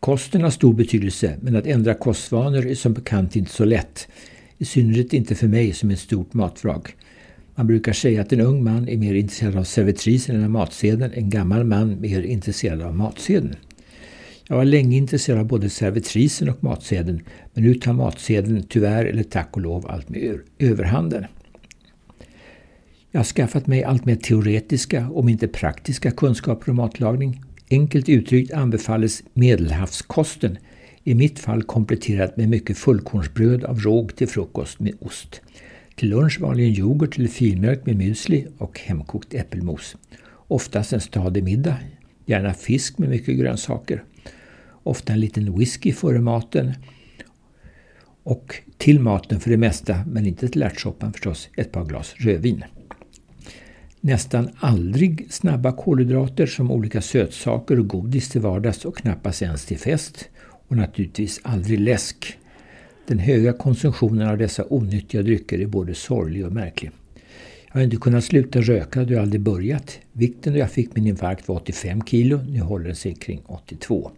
Kosten 0.00 0.42
har 0.42 0.50
stor 0.50 0.74
betydelse 0.74 1.36
men 1.40 1.56
att 1.56 1.66
ändra 1.66 1.94
kostvanor 1.94 2.66
är 2.66 2.74
som 2.74 2.92
bekant 2.92 3.36
inte 3.36 3.50
så 3.50 3.64
lätt. 3.64 4.08
I 4.58 4.64
synnerhet 4.64 5.12
inte 5.12 5.34
för 5.34 5.48
mig 5.48 5.72
som 5.72 5.90
är 5.90 5.94
ett 5.94 6.00
stort 6.00 6.34
matvrak. 6.34 6.94
Man 7.54 7.66
brukar 7.66 7.92
säga 7.92 8.20
att 8.20 8.32
en 8.32 8.40
ung 8.40 8.64
man 8.64 8.88
är 8.88 8.96
mer 8.96 9.14
intresserad 9.14 9.56
av 9.56 9.64
servitrisen 9.64 10.36
än 10.36 10.44
av 10.44 10.50
matsedeln, 10.50 11.12
en 11.14 11.30
gammal 11.30 11.64
man 11.64 12.00
mer 12.00 12.22
intresserad 12.22 12.82
av 12.82 12.96
matsedeln. 12.96 13.56
Jag 14.48 14.56
var 14.56 14.64
länge 14.64 14.96
intresserad 14.96 15.38
av 15.38 15.46
både 15.46 15.70
servitrisen 15.70 16.48
och 16.48 16.64
matsedeln, 16.64 17.22
men 17.54 17.64
nu 17.64 17.74
tar 17.74 17.92
matsedeln 17.92 18.62
tyvärr 18.68 19.04
eller 19.04 19.22
tack 19.22 19.48
och 19.52 19.60
lov 19.60 19.86
allt 19.90 20.08
mer 20.08 20.40
överhanden. 20.58 21.24
Jag 23.10 23.18
har 23.18 23.24
skaffat 23.24 23.66
mig 23.66 23.84
allt 23.84 24.04
mer 24.04 24.16
teoretiska, 24.16 25.10
om 25.10 25.28
inte 25.28 25.48
praktiska 25.48 26.10
kunskaper 26.10 26.70
om 26.70 26.76
matlagning. 26.76 27.42
Enkelt 27.70 28.08
uttryckt 28.08 28.52
anbefalles 28.52 29.22
medelhavskosten, 29.34 30.58
i 31.04 31.14
mitt 31.14 31.38
fall 31.38 31.62
kompletterat 31.62 32.36
med 32.36 32.48
mycket 32.48 32.78
fullkornsbröd 32.78 33.64
av 33.64 33.78
råg 33.78 34.16
till 34.16 34.28
frukost 34.28 34.80
med 34.80 34.94
ost. 35.00 35.40
Till 35.94 36.08
lunch 36.08 36.40
vanligen 36.40 36.72
yoghurt 36.72 37.18
eller 37.18 37.28
filmjölk 37.28 37.86
med 37.86 37.96
müsli 37.96 38.46
och 38.58 38.80
hemkokt 38.80 39.34
äppelmos. 39.34 39.96
Oftast 40.48 40.92
en 40.92 41.00
stadig 41.00 41.44
middag, 41.44 41.76
gärna 42.26 42.54
fisk 42.54 42.98
med 42.98 43.08
mycket 43.08 43.38
grönsaker. 43.38 44.04
Ofta 44.82 45.12
en 45.12 45.20
liten 45.20 45.58
whisky 45.58 45.92
före 45.92 46.20
maten. 46.20 46.72
Och 48.24 48.54
till 48.78 49.00
maten 49.00 49.40
för 49.40 49.50
det 49.50 49.56
mesta, 49.56 50.04
men 50.06 50.26
inte 50.26 50.48
till 50.48 50.62
ärtsoppan 50.62 51.12
förstås, 51.12 51.48
ett 51.56 51.72
par 51.72 51.84
glas 51.84 52.14
rödvin. 52.16 52.64
Nästan 54.00 54.48
aldrig 54.56 55.32
snabba 55.32 55.72
kolhydrater 55.72 56.46
som 56.46 56.70
olika 56.70 57.00
sötsaker 57.00 57.78
och 57.78 57.88
godis 57.88 58.28
till 58.28 58.40
vardags 58.40 58.84
och 58.84 58.96
knappast 58.96 59.42
ens 59.42 59.64
till 59.66 59.78
fest. 59.78 60.28
Och 60.68 60.76
naturligtvis 60.76 61.40
aldrig 61.42 61.80
läsk. 61.80 62.38
Den 63.06 63.18
höga 63.18 63.52
konsumtionen 63.52 64.28
av 64.28 64.38
dessa 64.38 64.64
onyttiga 64.70 65.22
drycker 65.22 65.58
är 65.58 65.66
både 65.66 65.94
sorglig 65.94 66.46
och 66.46 66.52
märklig. 66.52 66.90
Jag 67.66 67.74
har 67.74 67.84
inte 67.84 67.96
kunnat 67.96 68.24
sluta 68.24 68.60
röka 68.60 69.04
då 69.04 69.14
jag 69.14 69.22
aldrig 69.22 69.40
börjat. 69.40 69.98
Vikten 70.12 70.52
då 70.52 70.58
jag 70.58 70.70
fick 70.70 70.96
min 70.96 71.06
infarkt 71.06 71.48
var 71.48 71.56
85 71.56 72.02
kilo, 72.06 72.40
nu 72.48 72.60
håller 72.60 72.86
den 72.86 72.96
sig 72.96 73.14
kring 73.14 73.42
82. 73.46 74.10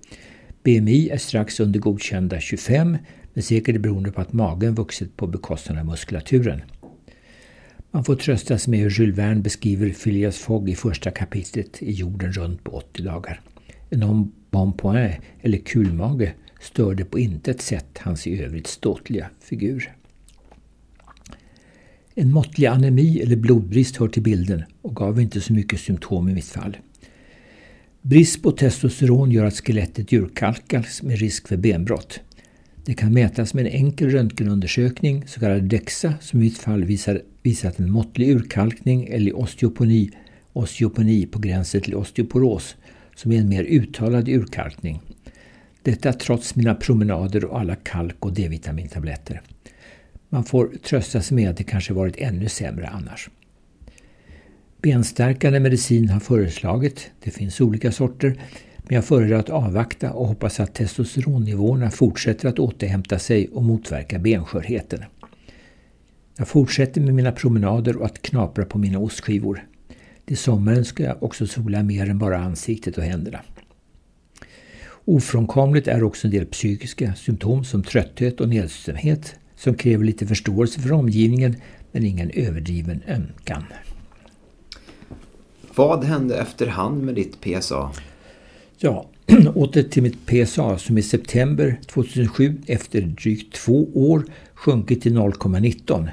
BMI 0.63 1.09
är 1.09 1.17
strax 1.17 1.61
under 1.61 1.81
godkända 1.81 2.41
25, 2.41 2.99
men 3.35 3.43
säkert 3.43 3.81
beroende 3.81 4.13
på 4.13 4.21
att 4.21 4.33
magen 4.33 4.75
vuxit 4.75 5.17
på 5.17 5.27
bekostnad 5.27 5.79
av 5.79 5.87
muskulaturen. 5.87 6.61
Man 7.91 8.05
får 8.05 8.17
trösta 8.17 8.59
sig 8.59 8.71
med 8.71 8.81
hur 8.81 8.91
Jules 8.91 9.19
Verne 9.19 9.41
beskriver 9.41 9.91
Phileas 9.91 10.39
Fogg 10.39 10.69
i 10.69 10.75
första 10.75 11.11
kapitlet 11.11 11.83
i 11.83 11.93
Jorden 11.93 12.33
runt 12.33 12.65
på 12.65 12.71
80 12.71 13.03
dagar. 13.03 13.41
En 13.91 14.33
bon 14.51 14.73
point, 14.73 15.15
eller 15.43 15.59
kulmage, 15.59 16.33
störde 16.61 17.05
på 17.05 17.19
intet 17.19 17.63
sätt 17.63 17.99
hans 17.99 18.27
i 18.27 18.43
övrigt 18.43 18.67
ståtliga 18.67 19.31
figur. 19.41 19.93
En 22.15 22.33
måttlig 22.33 22.67
anemi 22.67 23.21
eller 23.21 23.37
blodbrist 23.37 23.97
hör 23.97 24.09
till 24.09 24.23
bilden 24.23 24.63
och 24.83 24.97
gav 24.97 25.21
inte 25.21 25.41
så 25.41 25.53
mycket 25.53 25.81
symptom 25.81 26.29
i 26.29 26.35
mitt 26.35 26.45
fall. 26.45 26.77
Brist 28.03 28.43
på 28.43 28.53
testosteron 28.53 29.31
gör 29.31 29.45
att 29.45 29.55
skelettet 29.55 30.13
djurkalkas 30.13 31.03
med 31.03 31.19
risk 31.19 31.49
för 31.49 31.57
benbrott. 31.57 32.21
Det 32.85 32.95
kan 32.95 33.13
mätas 33.13 33.55
med 33.55 33.67
en 33.67 33.73
enkel 33.73 34.11
röntgenundersökning, 34.11 35.25
så 35.27 35.41
kallad 35.41 35.63
DEXA, 35.63 36.15
som 36.21 36.41
i 36.41 36.43
mitt 36.43 36.59
fall 36.59 36.85
visar, 36.85 37.23
visat 37.43 37.79
en 37.79 37.91
måttlig 37.91 38.31
urkalkning 38.31 39.07
eller 39.07 39.39
osteoponi, 39.39 40.11
osteoponi 40.53 41.27
på 41.27 41.39
gränsen 41.39 41.81
till 41.81 41.95
osteoporos, 41.95 42.77
som 43.15 43.33
är 43.33 43.39
en 43.39 43.49
mer 43.49 43.65
uttalad 43.65 44.29
urkalkning. 44.29 45.01
Detta 45.85 46.13
trots 46.13 46.57
mina 46.57 46.75
promenader 46.75 47.45
och 47.45 47.61
alla 47.61 47.77
kalk 47.77 48.17
och 48.19 48.33
D-vitamintabletter. 48.33 49.43
Man 50.29 50.45
får 50.45 50.67
trösta 50.67 51.23
sig 51.23 51.35
med 51.35 51.51
att 51.51 51.57
det 51.57 51.65
kanske 51.65 51.93
varit 51.93 52.17
ännu 52.17 52.49
sämre 52.49 52.89
annars. 52.89 53.31
Benstärkande 54.83 55.61
medicin 55.61 56.09
har 56.09 56.21
föreslagit, 56.21 57.11
det 57.23 57.31
finns 57.31 57.61
olika 57.61 57.93
sorter, 57.93 58.41
men 58.77 58.95
jag 58.95 59.05
föredrar 59.05 59.39
att 59.39 59.51
avvakta 59.51 60.13
och 60.13 60.29
hoppas 60.29 60.61
att 60.61 60.75
testosteronnivåerna 60.75 61.91
fortsätter 61.91 62.49
att 62.49 62.59
återhämta 62.59 63.19
sig 63.19 63.49
och 63.49 63.63
motverka 63.63 64.19
benskörheten. 64.19 65.05
Jag 66.37 66.49
fortsätter 66.49 67.01
med 67.01 67.15
mina 67.15 67.33
promenader 67.33 67.97
och 67.97 68.07
att 68.07 68.23
knapra 68.23 68.65
på 68.65 68.79
mina 68.79 68.99
ostskivor. 68.99 69.67
Till 70.25 70.37
sommaren 70.37 70.85
ska 70.85 71.03
jag 71.03 71.23
också 71.23 71.47
sola 71.47 71.83
mer 71.83 72.11
än 72.11 72.19
bara 72.19 72.39
ansiktet 72.39 72.99
och 72.99 73.05
händerna. 73.05 73.41
Ofrånkomligt 75.05 75.89
är 75.89 76.03
också 76.03 76.27
en 76.27 76.31
del 76.31 76.47
psykiska 76.47 77.15
symptom 77.15 77.65
som 77.65 77.83
trötthet 77.83 78.41
och 78.41 78.49
nedstämdhet 78.49 79.35
som 79.57 79.75
kräver 79.75 80.05
lite 80.05 80.27
förståelse 80.27 80.81
för 80.81 80.93
omgivningen 80.93 81.57
men 81.93 82.05
ingen 82.05 82.31
överdriven 82.31 83.03
ömkan. 83.09 83.65
Vad 85.75 86.05
hände 86.05 86.37
efterhand 86.37 87.03
med 87.03 87.15
ditt 87.15 87.41
PSA? 87.41 87.93
Ja, 88.79 89.07
åter 89.55 89.83
till 89.83 90.03
mitt 90.03 90.27
PSA 90.27 90.79
som 90.79 90.99
i 90.99 91.03
september 91.03 91.81
2007 91.87 92.63
efter 92.67 93.01
drygt 93.01 93.55
två 93.55 93.89
år 93.95 94.25
sjunkit 94.55 95.03
till 95.03 95.17
0,19. 95.17 96.09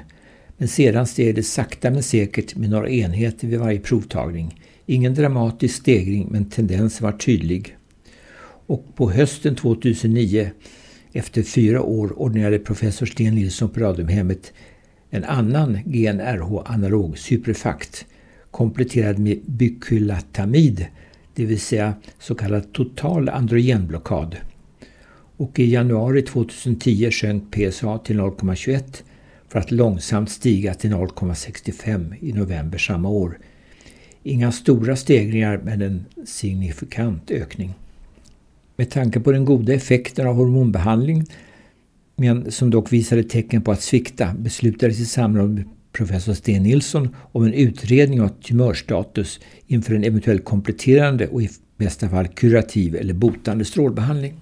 Men 0.56 0.68
sedan 0.68 1.06
steg 1.06 1.34
det 1.34 1.42
sakta 1.42 1.90
men 1.90 2.02
säkert 2.02 2.56
med 2.56 2.70
några 2.70 2.88
enheter 2.90 3.48
vid 3.48 3.58
varje 3.58 3.80
provtagning. 3.80 4.60
Ingen 4.86 5.14
dramatisk 5.14 5.74
stegring 5.74 6.28
men 6.30 6.50
tendensen 6.50 7.04
var 7.04 7.12
tydlig. 7.12 7.76
Och 8.66 8.96
på 8.96 9.10
hösten 9.10 9.54
2009, 9.54 10.50
efter 11.12 11.42
fyra 11.42 11.82
år, 11.82 12.12
ordinerade 12.16 12.58
professor 12.58 13.06
Sten 13.06 13.34
Nilsson 13.34 13.68
på 13.68 13.80
Radiumhemmet 13.80 14.52
en 15.10 15.24
annan 15.24 15.78
GnRH-analog, 15.84 17.18
Suprefakt, 17.18 18.06
kompletterad 18.50 19.18
med 19.18 19.40
bykylatamid, 19.46 20.86
det 21.34 21.44
vill 21.44 21.60
säga 21.60 21.94
så 22.18 22.34
kallad 22.34 22.72
total 22.72 23.28
androgenblockad. 23.28 24.36
Och 25.36 25.58
i 25.58 25.70
januari 25.70 26.22
2010 26.22 27.10
sjönk 27.10 27.50
PSA 27.50 27.98
till 27.98 28.20
0,21 28.20 29.02
för 29.48 29.58
att 29.58 29.70
långsamt 29.70 30.30
stiga 30.30 30.74
till 30.74 30.90
0,65 30.90 32.14
i 32.20 32.32
november 32.32 32.78
samma 32.78 33.08
år. 33.08 33.38
Inga 34.22 34.52
stora 34.52 34.96
stegringar 34.96 35.60
men 35.64 35.82
en 35.82 36.04
signifikant 36.26 37.30
ökning. 37.30 37.74
Med 38.82 38.90
tanke 38.90 39.20
på 39.20 39.32
den 39.32 39.44
goda 39.44 39.72
effekten 39.72 40.26
av 40.26 40.34
hormonbehandling, 40.34 41.26
men 42.16 42.50
som 42.50 42.70
dock 42.70 42.92
visade 42.92 43.22
tecken 43.22 43.62
på 43.62 43.72
att 43.72 43.82
svikta, 43.82 44.34
beslutades 44.34 45.00
i 45.00 45.04
samråd 45.04 45.50
med 45.50 45.64
professor 45.92 46.34
Sten 46.34 46.62
Nilsson 46.62 47.16
om 47.32 47.44
en 47.44 47.52
utredning 47.52 48.20
av 48.20 48.28
tumörstatus 48.28 49.40
inför 49.66 49.94
en 49.94 50.04
eventuell 50.04 50.38
kompletterande 50.40 51.28
och 51.28 51.42
i 51.42 51.50
bästa 51.76 52.08
fall 52.08 52.28
kurativ 52.28 52.96
eller 52.96 53.14
botande 53.14 53.64
strålbehandling. 53.64 54.34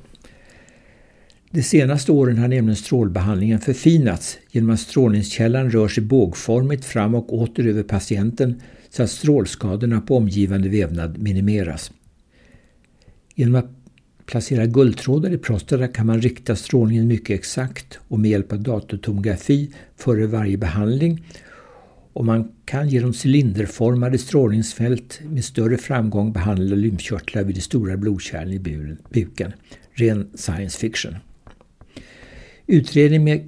De 1.50 1.62
senaste 1.62 2.12
åren 2.12 2.38
har 2.38 2.48
nämligen 2.48 2.76
strålbehandlingen 2.76 3.60
förfinats 3.60 4.38
genom 4.50 4.70
att 4.70 4.80
strålningskällan 4.80 5.70
rör 5.70 5.88
sig 5.88 6.04
bågformigt 6.04 6.84
fram 6.84 7.14
och 7.14 7.34
åter 7.34 7.66
över 7.66 7.82
patienten 7.82 8.62
så 8.90 9.02
att 9.02 9.10
strålskadorna 9.10 10.00
på 10.00 10.16
omgivande 10.16 10.68
vävnad 10.68 11.18
minimeras. 11.18 11.92
Genom 13.34 13.54
att 13.54 13.79
placera 14.30 14.66
guldtrådar 14.66 15.30
i 15.30 15.38
prostata 15.38 15.88
kan 15.88 16.06
man 16.06 16.20
rikta 16.20 16.56
strålningen 16.56 17.08
mycket 17.08 17.34
exakt 17.34 17.98
och 18.08 18.20
med 18.20 18.30
hjälp 18.30 18.52
av 18.52 18.60
datortomografi 18.60 19.70
före 19.96 20.26
varje 20.26 20.56
behandling 20.56 21.24
och 22.12 22.24
man 22.24 22.52
kan 22.64 22.88
genom 22.88 23.12
cylinderformade 23.24 24.18
strålningsfält 24.18 25.20
med 25.24 25.44
större 25.44 25.76
framgång 25.76 26.32
behandla 26.32 26.76
lymfkörtlar 26.76 27.44
vid 27.44 27.54
de 27.54 27.60
stora 27.60 27.96
blodkärlen 27.96 28.52
i 28.52 28.96
buken. 29.10 29.52
Ren 29.92 30.30
science 30.34 30.78
fiction. 30.78 31.16
Utredning 32.66 33.24
med 33.24 33.40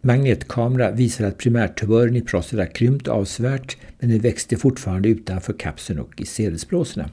magnetkamera 0.00 0.90
visar 0.90 1.24
att 1.24 1.38
primärtumören 1.38 2.16
i 2.16 2.20
prostata 2.20 2.66
krympt 2.66 3.08
avsevärt 3.08 3.76
men 3.98 4.10
den 4.10 4.20
växte 4.20 4.56
fortfarande 4.56 5.08
utanför 5.08 5.52
kapseln 5.52 5.98
och 5.98 6.20
i 6.20 6.26
sedelsblåsorna. 6.26 7.10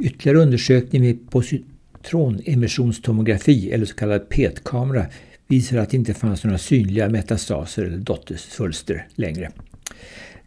Ytterligare 0.00 0.38
undersökning 0.38 1.02
med 1.02 1.30
positronemissionstomografi 1.30 3.72
eller 3.72 3.86
så 3.86 3.94
kallad 3.94 4.28
PET-kamera 4.28 5.06
visar 5.48 5.78
att 5.78 5.90
det 5.90 5.96
inte 5.96 6.14
fanns 6.14 6.44
några 6.44 6.58
synliga 6.58 7.08
metastaser 7.08 7.84
eller 7.84 7.98
dottersvulster 7.98 9.06
längre. 9.14 9.50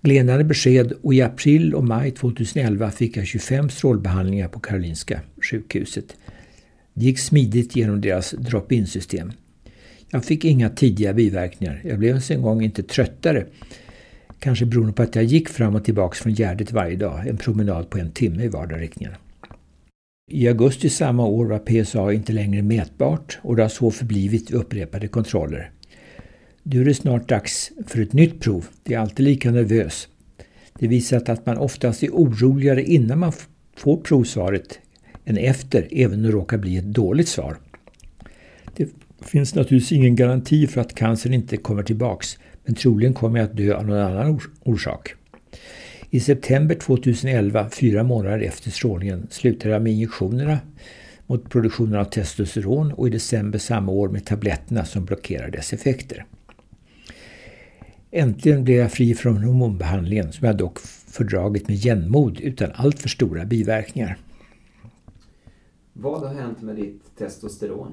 Glädjande 0.01 0.43
besked 0.43 0.93
och 1.01 1.13
i 1.13 1.21
april 1.21 1.73
och 1.73 1.83
maj 1.83 2.11
2011 2.11 2.91
fick 2.91 3.17
jag 3.17 3.27
25 3.27 3.69
strålbehandlingar 3.69 4.47
på 4.47 4.59
Karolinska 4.59 5.21
sjukhuset. 5.41 6.15
Det 6.93 7.05
gick 7.05 7.19
smidigt 7.19 7.75
genom 7.75 8.01
deras 8.01 8.31
drop-in 8.31 8.87
system. 8.87 9.31
Jag 10.09 10.25
fick 10.25 10.45
inga 10.45 10.69
tidiga 10.69 11.13
biverkningar. 11.13 11.81
Jag 11.83 11.99
blev 11.99 12.09
ens 12.09 12.31
en 12.31 12.41
gång 12.41 12.63
inte 12.63 12.83
tröttare. 12.83 13.45
Kanske 14.39 14.65
beroende 14.65 14.93
på 14.93 15.03
att 15.03 15.15
jag 15.15 15.23
gick 15.23 15.49
fram 15.49 15.75
och 15.75 15.85
tillbaka 15.85 16.15
från 16.15 16.33
Gärdet 16.33 16.71
varje 16.71 16.95
dag, 16.95 17.27
en 17.27 17.37
promenad 17.37 17.89
på 17.89 17.97
en 17.97 18.11
timme 18.11 18.43
i 18.43 18.47
vardera 18.47 18.79
riktningen. 18.79 19.13
I 20.27 20.47
augusti 20.47 20.89
samma 20.89 21.25
år 21.25 21.45
var 21.45 21.59
PSA 21.59 22.13
inte 22.13 22.33
längre 22.33 22.61
mätbart 22.61 23.39
och 23.41 23.55
det 23.55 23.61
har 23.61 23.69
så 23.69 23.91
förblivit 23.91 24.51
vid 24.51 24.57
upprepade 24.59 25.07
kontroller. 25.07 25.71
Nu 26.63 26.81
är 26.81 26.85
det 26.85 26.93
snart 26.93 27.29
dags 27.29 27.71
för 27.87 28.01
ett 28.01 28.13
nytt 28.13 28.39
prov. 28.39 28.65
Det 28.83 28.93
är 28.93 28.99
alltid 28.99 29.25
lika 29.25 29.51
nervös. 29.51 30.07
Det 30.79 30.87
visar 30.87 31.29
att 31.29 31.45
man 31.45 31.57
oftast 31.57 32.03
är 32.03 32.09
oroligare 32.09 32.83
innan 32.83 33.19
man 33.19 33.33
får 33.77 33.97
provsvaret 33.97 34.79
än 35.25 35.37
efter, 35.37 35.87
även 35.91 36.19
om 36.19 36.23
det 36.23 36.31
råkar 36.31 36.57
bli 36.57 36.77
ett 36.77 36.93
dåligt 36.93 37.27
svar. 37.27 37.57
Det 38.75 38.89
finns 39.21 39.55
naturligtvis 39.55 39.91
ingen 39.91 40.15
garanti 40.15 40.67
för 40.67 40.81
att 40.81 40.95
cancern 40.95 41.33
inte 41.33 41.57
kommer 41.57 41.83
tillbaks, 41.83 42.37
men 42.63 42.75
troligen 42.75 43.13
kommer 43.13 43.39
jag 43.39 43.49
att 43.49 43.57
dö 43.57 43.75
av 43.75 43.85
någon 43.85 43.99
annan 43.99 44.39
orsak. 44.63 45.15
I 46.15 46.19
september 46.19 46.75
2011, 46.75 47.69
fyra 47.69 48.03
månader 48.03 48.39
efter 48.39 48.71
strålningen, 48.71 49.27
slutade 49.29 49.73
jag 49.73 49.81
med 49.81 49.93
injektionerna 49.93 50.59
mot 51.27 51.49
produktionen 51.49 51.99
av 51.99 52.05
testosteron 52.05 52.91
och 52.91 53.07
i 53.07 53.09
december 53.09 53.59
samma 53.59 53.91
år 53.91 54.09
med 54.09 54.25
tabletterna 54.25 54.85
som 54.85 55.05
blockerar 55.05 55.49
dess 55.49 55.73
effekter. 55.73 56.25
Äntligen 58.11 58.63
blev 58.63 58.77
jag 58.77 58.91
fri 58.91 59.15
från 59.15 59.37
hormonbehandlingen 59.37 60.31
som 60.31 60.47
jag 60.47 60.57
dock 60.57 60.79
fördragit 61.07 61.67
med 61.67 61.77
jämnmod 61.77 62.39
utan 62.39 62.71
alltför 62.75 63.09
stora 63.09 63.45
biverkningar. 63.45 64.17
Vad 65.93 66.21
har 66.21 66.33
hänt 66.33 66.61
med 66.61 66.75
ditt 66.75 67.17
testosteron? 67.17 67.91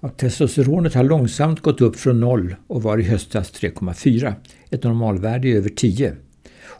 Ja, 0.00 0.08
testosteronet 0.08 0.94
har 0.94 1.04
långsamt 1.04 1.60
gått 1.60 1.80
upp 1.80 1.96
från 1.96 2.20
0 2.20 2.56
och 2.66 2.82
var 2.82 2.98
i 2.98 3.02
höstas 3.02 3.52
3,4. 3.52 4.34
Ett 4.70 4.82
normalvärde 4.82 5.48
är 5.48 5.56
över 5.56 5.68
10. 5.68 6.16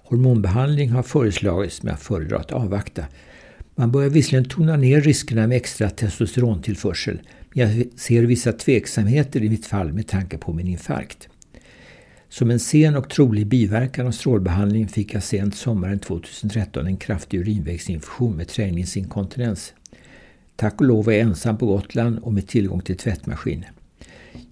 Hormonbehandling 0.05 0.91
har 0.91 1.03
föreslagits 1.03 1.83
men 1.83 1.91
jag 1.91 2.01
föredrar 2.01 2.39
att 2.39 2.53
avvakta. 2.53 3.05
Man 3.75 3.93
börjar 3.93 4.11
visserligen 4.11 4.45
tona 4.45 4.77
ner 4.77 5.01
riskerna 5.01 5.47
med 5.47 5.57
extra 5.57 5.91
testosterontillförsel 5.91 7.21
men 7.53 7.69
jag 7.69 7.87
ser 7.97 8.23
vissa 8.23 8.53
tveksamheter 8.53 9.43
i 9.43 9.49
mitt 9.49 9.67
fall 9.67 9.93
med 9.93 10.07
tanke 10.07 10.39
på 10.39 10.53
min 10.53 10.69
infarkt. 10.69 11.29
Som 12.29 12.51
en 12.51 12.61
sen 12.61 12.97
och 12.97 13.11
trolig 13.11 13.47
biverkan 13.47 14.07
av 14.07 14.11
strålbehandling 14.11 14.89
fick 14.89 15.15
jag 15.15 15.23
sent 15.23 15.55
sommaren 15.55 15.99
2013 15.99 16.87
en 16.87 16.97
kraftig 16.97 17.41
urinvägsinfektion 17.41 18.37
med 18.37 18.49
träningsinkontinens. 18.49 19.73
Tack 20.57 20.81
och 20.81 20.87
lov 20.87 21.05
var 21.05 21.13
jag 21.13 21.23
ensam 21.23 21.59
på 21.59 21.67
Gotland 21.67 22.19
och 22.19 22.33
med 22.33 22.49
tillgång 22.49 22.81
till 22.81 22.97
tvättmaskin. 22.97 23.65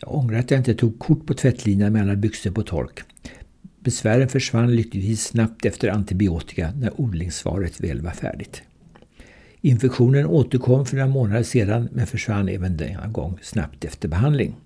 Jag 0.00 0.14
ångrar 0.14 0.38
att 0.38 0.50
jag 0.50 0.60
inte 0.60 0.74
tog 0.74 0.98
kort 0.98 1.26
på 1.26 1.34
tvättlinan 1.34 1.92
med 1.92 2.02
alla 2.02 2.16
byxor 2.16 2.50
på 2.50 2.62
tork. 2.62 3.00
Besvären 3.84 4.28
försvann 4.28 4.76
lyckligtvis 4.76 5.24
snabbt 5.24 5.64
efter 5.64 5.88
antibiotika 5.88 6.72
när 6.76 7.00
odlingssvaret 7.00 7.80
väl 7.80 8.00
var 8.00 8.10
färdigt. 8.10 8.62
Infektionen 9.60 10.26
återkom 10.26 10.86
för 10.86 10.96
några 10.96 11.08
månader 11.08 11.42
sedan 11.42 11.88
men 11.92 12.06
försvann 12.06 12.48
även 12.48 12.76
denna 12.76 13.06
gång 13.06 13.38
snabbt 13.42 13.84
efter 13.84 14.08
behandling. 14.08 14.56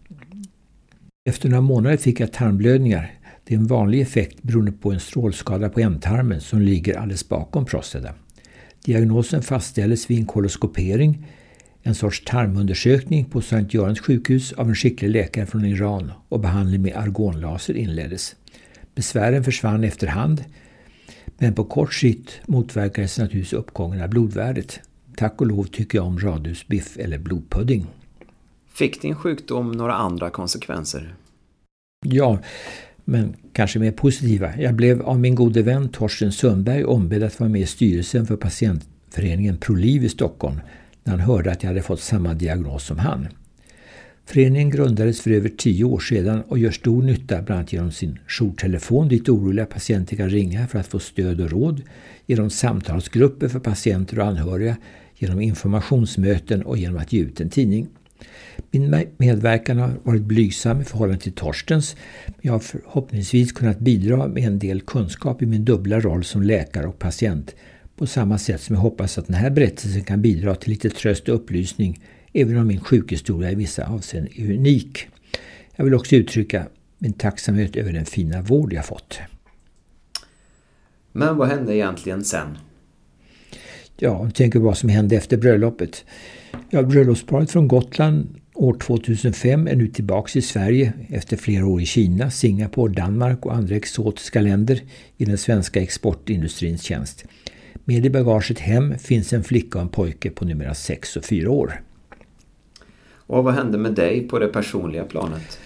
Efter 1.29 1.49
några 1.49 1.61
månader 1.61 1.97
fick 1.97 2.21
jag 2.21 2.33
tarmblödningar. 2.33 3.15
Det 3.45 3.55
är 3.55 3.59
en 3.59 3.67
vanlig 3.67 4.01
effekt 4.01 4.43
beroende 4.43 4.73
på 4.73 4.93
en 4.93 5.01
strålskada 5.01 5.69
på 5.69 5.81
ändtarmen 5.81 6.41
som 6.41 6.61
ligger 6.61 6.99
alldeles 6.99 7.29
bakom 7.29 7.65
prostata. 7.65 8.15
Diagnosen 8.85 9.43
fastställdes 9.43 10.11
vid 10.11 10.19
en 10.19 10.27
koloskopering, 10.27 11.27
en 11.83 11.95
sorts 11.95 12.25
tarmundersökning 12.25 13.25
på 13.25 13.41
Sankt 13.41 13.75
Görans 13.75 14.01
sjukhus 14.01 14.53
av 14.53 14.69
en 14.69 14.75
skicklig 14.75 15.11
läkare 15.11 15.47
från 15.47 15.65
Iran 15.65 16.13
och 16.29 16.41
behandling 16.41 16.83
med 16.83 16.97
argonlaser 16.97 17.77
inleddes. 17.77 18.37
Besvären 18.95 19.45
försvann 19.45 19.85
efterhand 19.85 20.45
men 21.39 21.55
på 21.55 21.65
kort 21.65 21.95
sikt 21.95 22.41
motverkades 22.47 23.19
naturligtvis 23.19 23.53
uppgången 23.53 24.03
av 24.03 24.09
blodvärdet. 24.09 24.81
Tack 25.17 25.41
och 25.41 25.47
lov 25.47 25.65
tycker 25.65 25.99
jag 25.99 26.07
om 26.07 26.19
radhusbiff 26.19 26.99
eller 26.99 27.19
blodpudding. 27.19 27.87
Fick 28.73 29.03
din 29.03 29.15
sjukdom 29.15 29.73
några 29.73 29.95
andra 29.95 30.31
konsekvenser? 30.31 31.15
Ja, 32.07 32.39
men 33.05 33.37
kanske 33.53 33.79
mer 33.79 33.93
positiva. 33.93 34.57
Jag 34.59 34.75
blev 34.75 35.03
av 35.03 35.21
min 35.21 35.35
gode 35.35 35.63
vän 35.63 35.89
Torsten 35.89 36.33
Sundberg 36.33 36.85
ombedd 36.85 37.23
att 37.23 37.41
vara 37.41 37.51
med 37.51 37.61
i 37.61 37.67
styrelsen 37.67 38.27
för 38.27 38.37
patientföreningen 38.37 39.57
ProLiv 39.57 40.05
i 40.05 40.09
Stockholm 40.09 40.61
när 41.05 41.11
han 41.11 41.21
hörde 41.21 41.53
att 41.53 41.63
jag 41.63 41.71
hade 41.71 41.83
fått 41.83 42.01
samma 42.01 42.35
diagnos 42.35 42.85
som 42.85 42.99
han. 42.99 43.29
Föreningen 44.27 44.71
grundades 44.71 45.21
för 45.21 45.31
över 45.31 45.49
tio 45.49 45.85
år 45.85 45.99
sedan 45.99 46.43
och 46.49 46.59
gör 46.59 46.71
stor 46.71 47.03
nytta 47.03 47.43
bland 47.43 47.59
annat 47.59 47.73
genom 47.73 47.93
sin 47.93 48.19
jourtelefon 48.29 49.09
dit 49.09 49.29
oroliga 49.29 49.67
patienter 49.67 50.17
kan 50.17 50.31
ringa 50.31 50.67
för 50.67 50.79
att 50.79 50.87
få 50.87 50.99
stöd 50.99 51.41
och 51.41 51.51
råd, 51.51 51.83
genom 52.27 52.51
samtalsgrupper 52.51 53.49
för 53.49 53.61
patienter 53.61 54.19
och 54.19 54.27
anhöriga, 54.27 54.77
genom 55.17 55.41
informationsmöten 55.41 56.63
och 56.63 56.79
genom 56.79 56.99
att 56.99 57.13
ge 57.13 57.21
ut 57.21 57.41
en 57.41 57.51
tidning. 57.51 57.89
Min 58.71 59.05
medverkan 59.17 59.79
har 59.79 59.91
varit 60.03 60.23
blygsam 60.23 60.81
i 60.81 60.85
förhållande 60.85 61.23
till 61.23 61.33
Torstens, 61.33 61.97
men 62.27 62.35
jag 62.41 62.53
har 62.53 62.61
förhoppningsvis 62.61 63.53
kunnat 63.53 63.79
bidra 63.79 64.29
med 64.29 64.43
en 64.43 64.59
del 64.59 64.81
kunskap 64.81 65.43
i 65.43 65.47
min 65.47 65.65
dubbla 65.65 66.01
roll 66.01 66.25
som 66.25 66.43
läkare 66.43 66.87
och 66.87 66.99
patient, 66.99 67.55
på 67.97 68.07
samma 68.07 68.39
sätt 68.39 68.61
som 68.61 68.75
jag 68.75 68.83
hoppas 68.83 69.19
att 69.19 69.27
den 69.27 69.37
här 69.37 69.51
berättelsen 69.51 70.05
kan 70.05 70.23
bidra 70.23 70.55
till 70.55 70.71
lite 70.71 70.91
tröst 70.91 71.29
och 71.29 71.35
upplysning 71.35 72.01
även 72.35 72.59
om 72.59 72.67
min 72.67 72.81
sjukhistoria 72.81 73.51
i 73.51 73.55
vissa 73.55 73.87
avseenden 73.87 74.33
är 74.37 74.55
unik. 74.55 75.09
Jag 75.77 75.85
vill 75.85 75.95
också 75.95 76.17
uttrycka 76.17 76.67
min 76.99 77.13
tacksamhet 77.13 77.77
över 77.77 77.93
den 77.93 78.05
fina 78.05 78.43
vård 78.43 78.73
jag 78.73 78.87
fått. 78.87 79.19
Men 81.13 81.37
vad 81.37 81.49
hände 81.49 81.77
egentligen 81.77 82.25
sen? 82.25 82.59
Ja, 83.97 84.25
jag 84.25 84.35
tänker 84.35 84.59
vad 84.59 84.79
som 84.79 84.89
hände 84.89 85.17
efter 85.17 85.37
bröllopet. 85.37 86.05
Ja, 86.71 86.83
bröllopsparet 86.83 87.51
från 87.51 87.69
Gotland 87.69 88.41
år 88.55 88.79
2005 88.79 89.67
är 89.67 89.77
nu 89.77 89.89
tillbaks 89.89 90.37
i 90.37 90.43
Sverige 90.43 90.93
efter 91.09 91.37
flera 91.37 91.67
år 91.67 91.83
i 91.83 91.87
Kina, 91.87 92.31
Singapore, 92.31 92.93
Danmark 92.93 93.47
och 93.47 93.55
andra 93.55 93.77
exotiska 93.77 94.41
länder 94.41 94.83
i 95.17 95.25
den 95.25 95.39
svenska 95.39 95.83
exportindustrins 95.83 96.83
tjänst. 96.83 97.25
Med 97.85 98.07
i 98.07 98.11
bagaget 98.11 98.59
hem 98.59 98.99
finns 98.99 99.33
en 99.33 99.45
flicka 99.45 99.79
och 99.79 99.83
en 99.83 99.89
pojke 99.89 100.31
på 100.31 100.45
numera 100.45 100.75
6 100.75 101.17
och 101.17 101.25
4 101.25 101.51
år. 101.51 101.81
Och 103.35 103.45
vad 103.45 103.55
hände 103.55 103.79
med 103.79 103.93
dig 103.93 104.29
på 104.29 104.39
det 104.39 104.49
personliga 104.49 105.05
planet? 105.05 105.59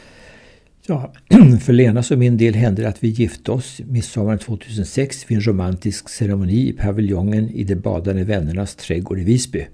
Ja, 0.87 1.13
för 1.63 1.73
Lenas 1.73 2.11
och 2.11 2.19
min 2.19 2.37
del 2.37 2.55
hände 2.55 2.83
det 2.83 2.89
att 2.89 3.05
vi 3.05 3.09
gifte 3.09 3.53
oss 3.53 3.81
midsommar 3.87 4.37
2006 4.37 5.31
vid 5.31 5.39
en 5.39 5.47
romantisk 5.47 6.09
ceremoni 6.09 6.69
i 6.69 6.73
paviljongen 6.73 7.49
i 7.51 7.65
de 7.65 7.75
badande 7.75 8.25
vännernas 8.25 8.75
trädgård 8.77 9.19
i 9.19 9.25
Visby. 9.25 9.67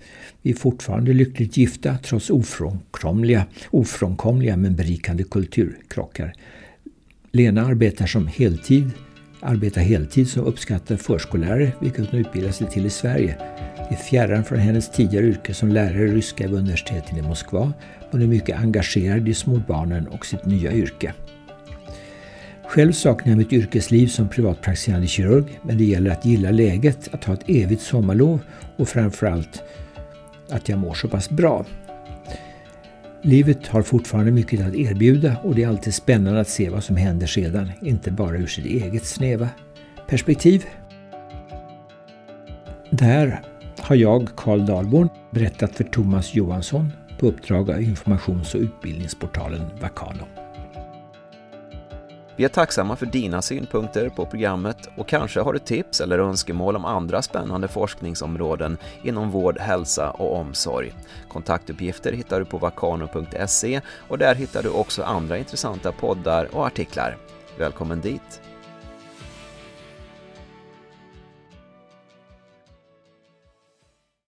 Vi 0.43 0.51
är 0.51 0.55
fortfarande 0.55 1.13
lyckligt 1.13 1.57
gifta 1.57 1.97
trots 2.03 2.31
ofrånkomliga, 2.31 3.47
ofrånkomliga 3.71 4.57
men 4.57 4.77
berikande 4.77 5.25
kulturkrockar. 5.25 6.33
Lena 7.33 7.67
arbetar 7.67 8.07
som 8.07 8.27
heltid 8.27 8.91
arbetar 9.45 9.81
heltid 9.81 10.29
som 10.29 10.45
uppskattad 10.45 11.01
förskollärare, 11.01 11.73
vilket 11.81 12.11
hon 12.11 12.21
utbildar 12.21 12.51
sig 12.51 12.71
till 12.71 12.87
i 12.87 12.91
Sverige. 12.91 13.37
Det 13.89 13.95
är 13.95 13.99
fjärran 13.99 14.45
från 14.45 14.59
hennes 14.59 14.89
tidigare 14.89 15.27
yrke 15.27 15.55
som 15.55 15.69
lärare 15.69 16.09
i 16.09 16.15
ryska 16.15 16.47
vid 16.47 16.59
universitetet 16.59 17.19
i 17.19 17.23
Moskva. 17.23 17.73
Hon 18.11 18.23
är 18.23 18.27
mycket 18.27 18.59
engagerad 18.59 19.29
i 19.29 19.35
småbarnen 19.35 20.09
och 20.09 20.27
sitt 20.27 20.45
nya 20.45 20.73
yrke. 20.73 21.13
Själv 22.67 22.93
saknar 22.93 23.33
jag 23.33 23.39
mitt 23.39 23.53
yrkesliv 23.53 24.07
som 24.07 24.29
privatpraktiserande 24.29 25.07
kirurg, 25.07 25.61
men 25.63 25.79
det 25.79 25.85
gäller 25.85 26.11
att 26.11 26.25
gilla 26.25 26.51
läget, 26.51 27.15
att 27.15 27.25
ha 27.25 27.35
ett 27.35 27.45
evigt 27.47 27.83
sommarlov 27.83 28.41
och 28.77 28.89
framförallt 28.89 29.63
att 30.51 30.69
jag 30.69 30.79
mår 30.79 30.95
så 30.95 31.09
pass 31.09 31.31
bra. 31.31 31.65
Livet 33.23 33.67
har 33.67 33.83
fortfarande 33.83 34.33
mycket 34.33 34.67
att 34.67 34.75
erbjuda 34.75 35.37
och 35.43 35.55
det 35.55 35.63
är 35.63 35.69
alltid 35.69 35.95
spännande 35.95 36.41
att 36.41 36.49
se 36.49 36.71
vad 36.71 36.85
som 36.85 36.97
händer 36.97 37.27
sedan, 37.27 37.71
inte 37.83 38.11
bara 38.11 38.37
ur 38.37 38.47
sitt 38.47 38.67
eget 38.67 39.05
snäva 39.05 39.49
perspektiv. 40.09 40.65
Där 42.91 43.43
har 43.85 43.97
jag, 43.97 44.29
Karl 44.37 44.67
Dahlborn, 44.67 45.09
berättat 45.31 45.77
för 45.77 45.85
Thomas 45.85 46.35
Johansson 46.35 46.93
på 47.19 47.27
uppdrag 47.27 47.71
av 47.71 47.83
informations 47.83 48.55
och 48.55 48.61
utbildningsportalen 48.61 49.61
Vakano. 49.81 50.25
Vi 52.37 52.45
är 52.45 52.49
tacksamma 52.49 52.97
för 52.97 53.07
dina 53.07 53.43
synpunkter 53.43 54.09
på 54.09 54.27
programmet 54.27 54.89
och 54.97 55.09
kanske 55.09 55.41
har 55.41 55.53
du 55.53 55.59
tips 55.59 56.01
eller 56.01 56.19
önskemål 56.19 56.77
om 56.77 56.85
andra 56.85 57.23
spännande 57.23 57.69
forskningsområden 57.69 58.79
inom 59.03 59.31
vård, 59.31 59.59
hälsa 59.59 60.11
och 60.11 60.37
omsorg. 60.37 60.93
Kontaktuppgifter 61.29 62.13
hittar 62.13 62.39
du 62.39 62.45
på 62.45 62.59
vakano.se 62.59 63.81
och 64.09 64.19
där 64.19 64.35
hittar 64.35 64.63
du 64.63 64.69
också 64.69 65.03
andra 65.03 65.39
intressanta 65.39 65.93
poddar 65.93 66.49
och 66.53 66.67
artiklar. 66.67 67.17
Välkommen 67.59 68.01
dit! 68.01 68.44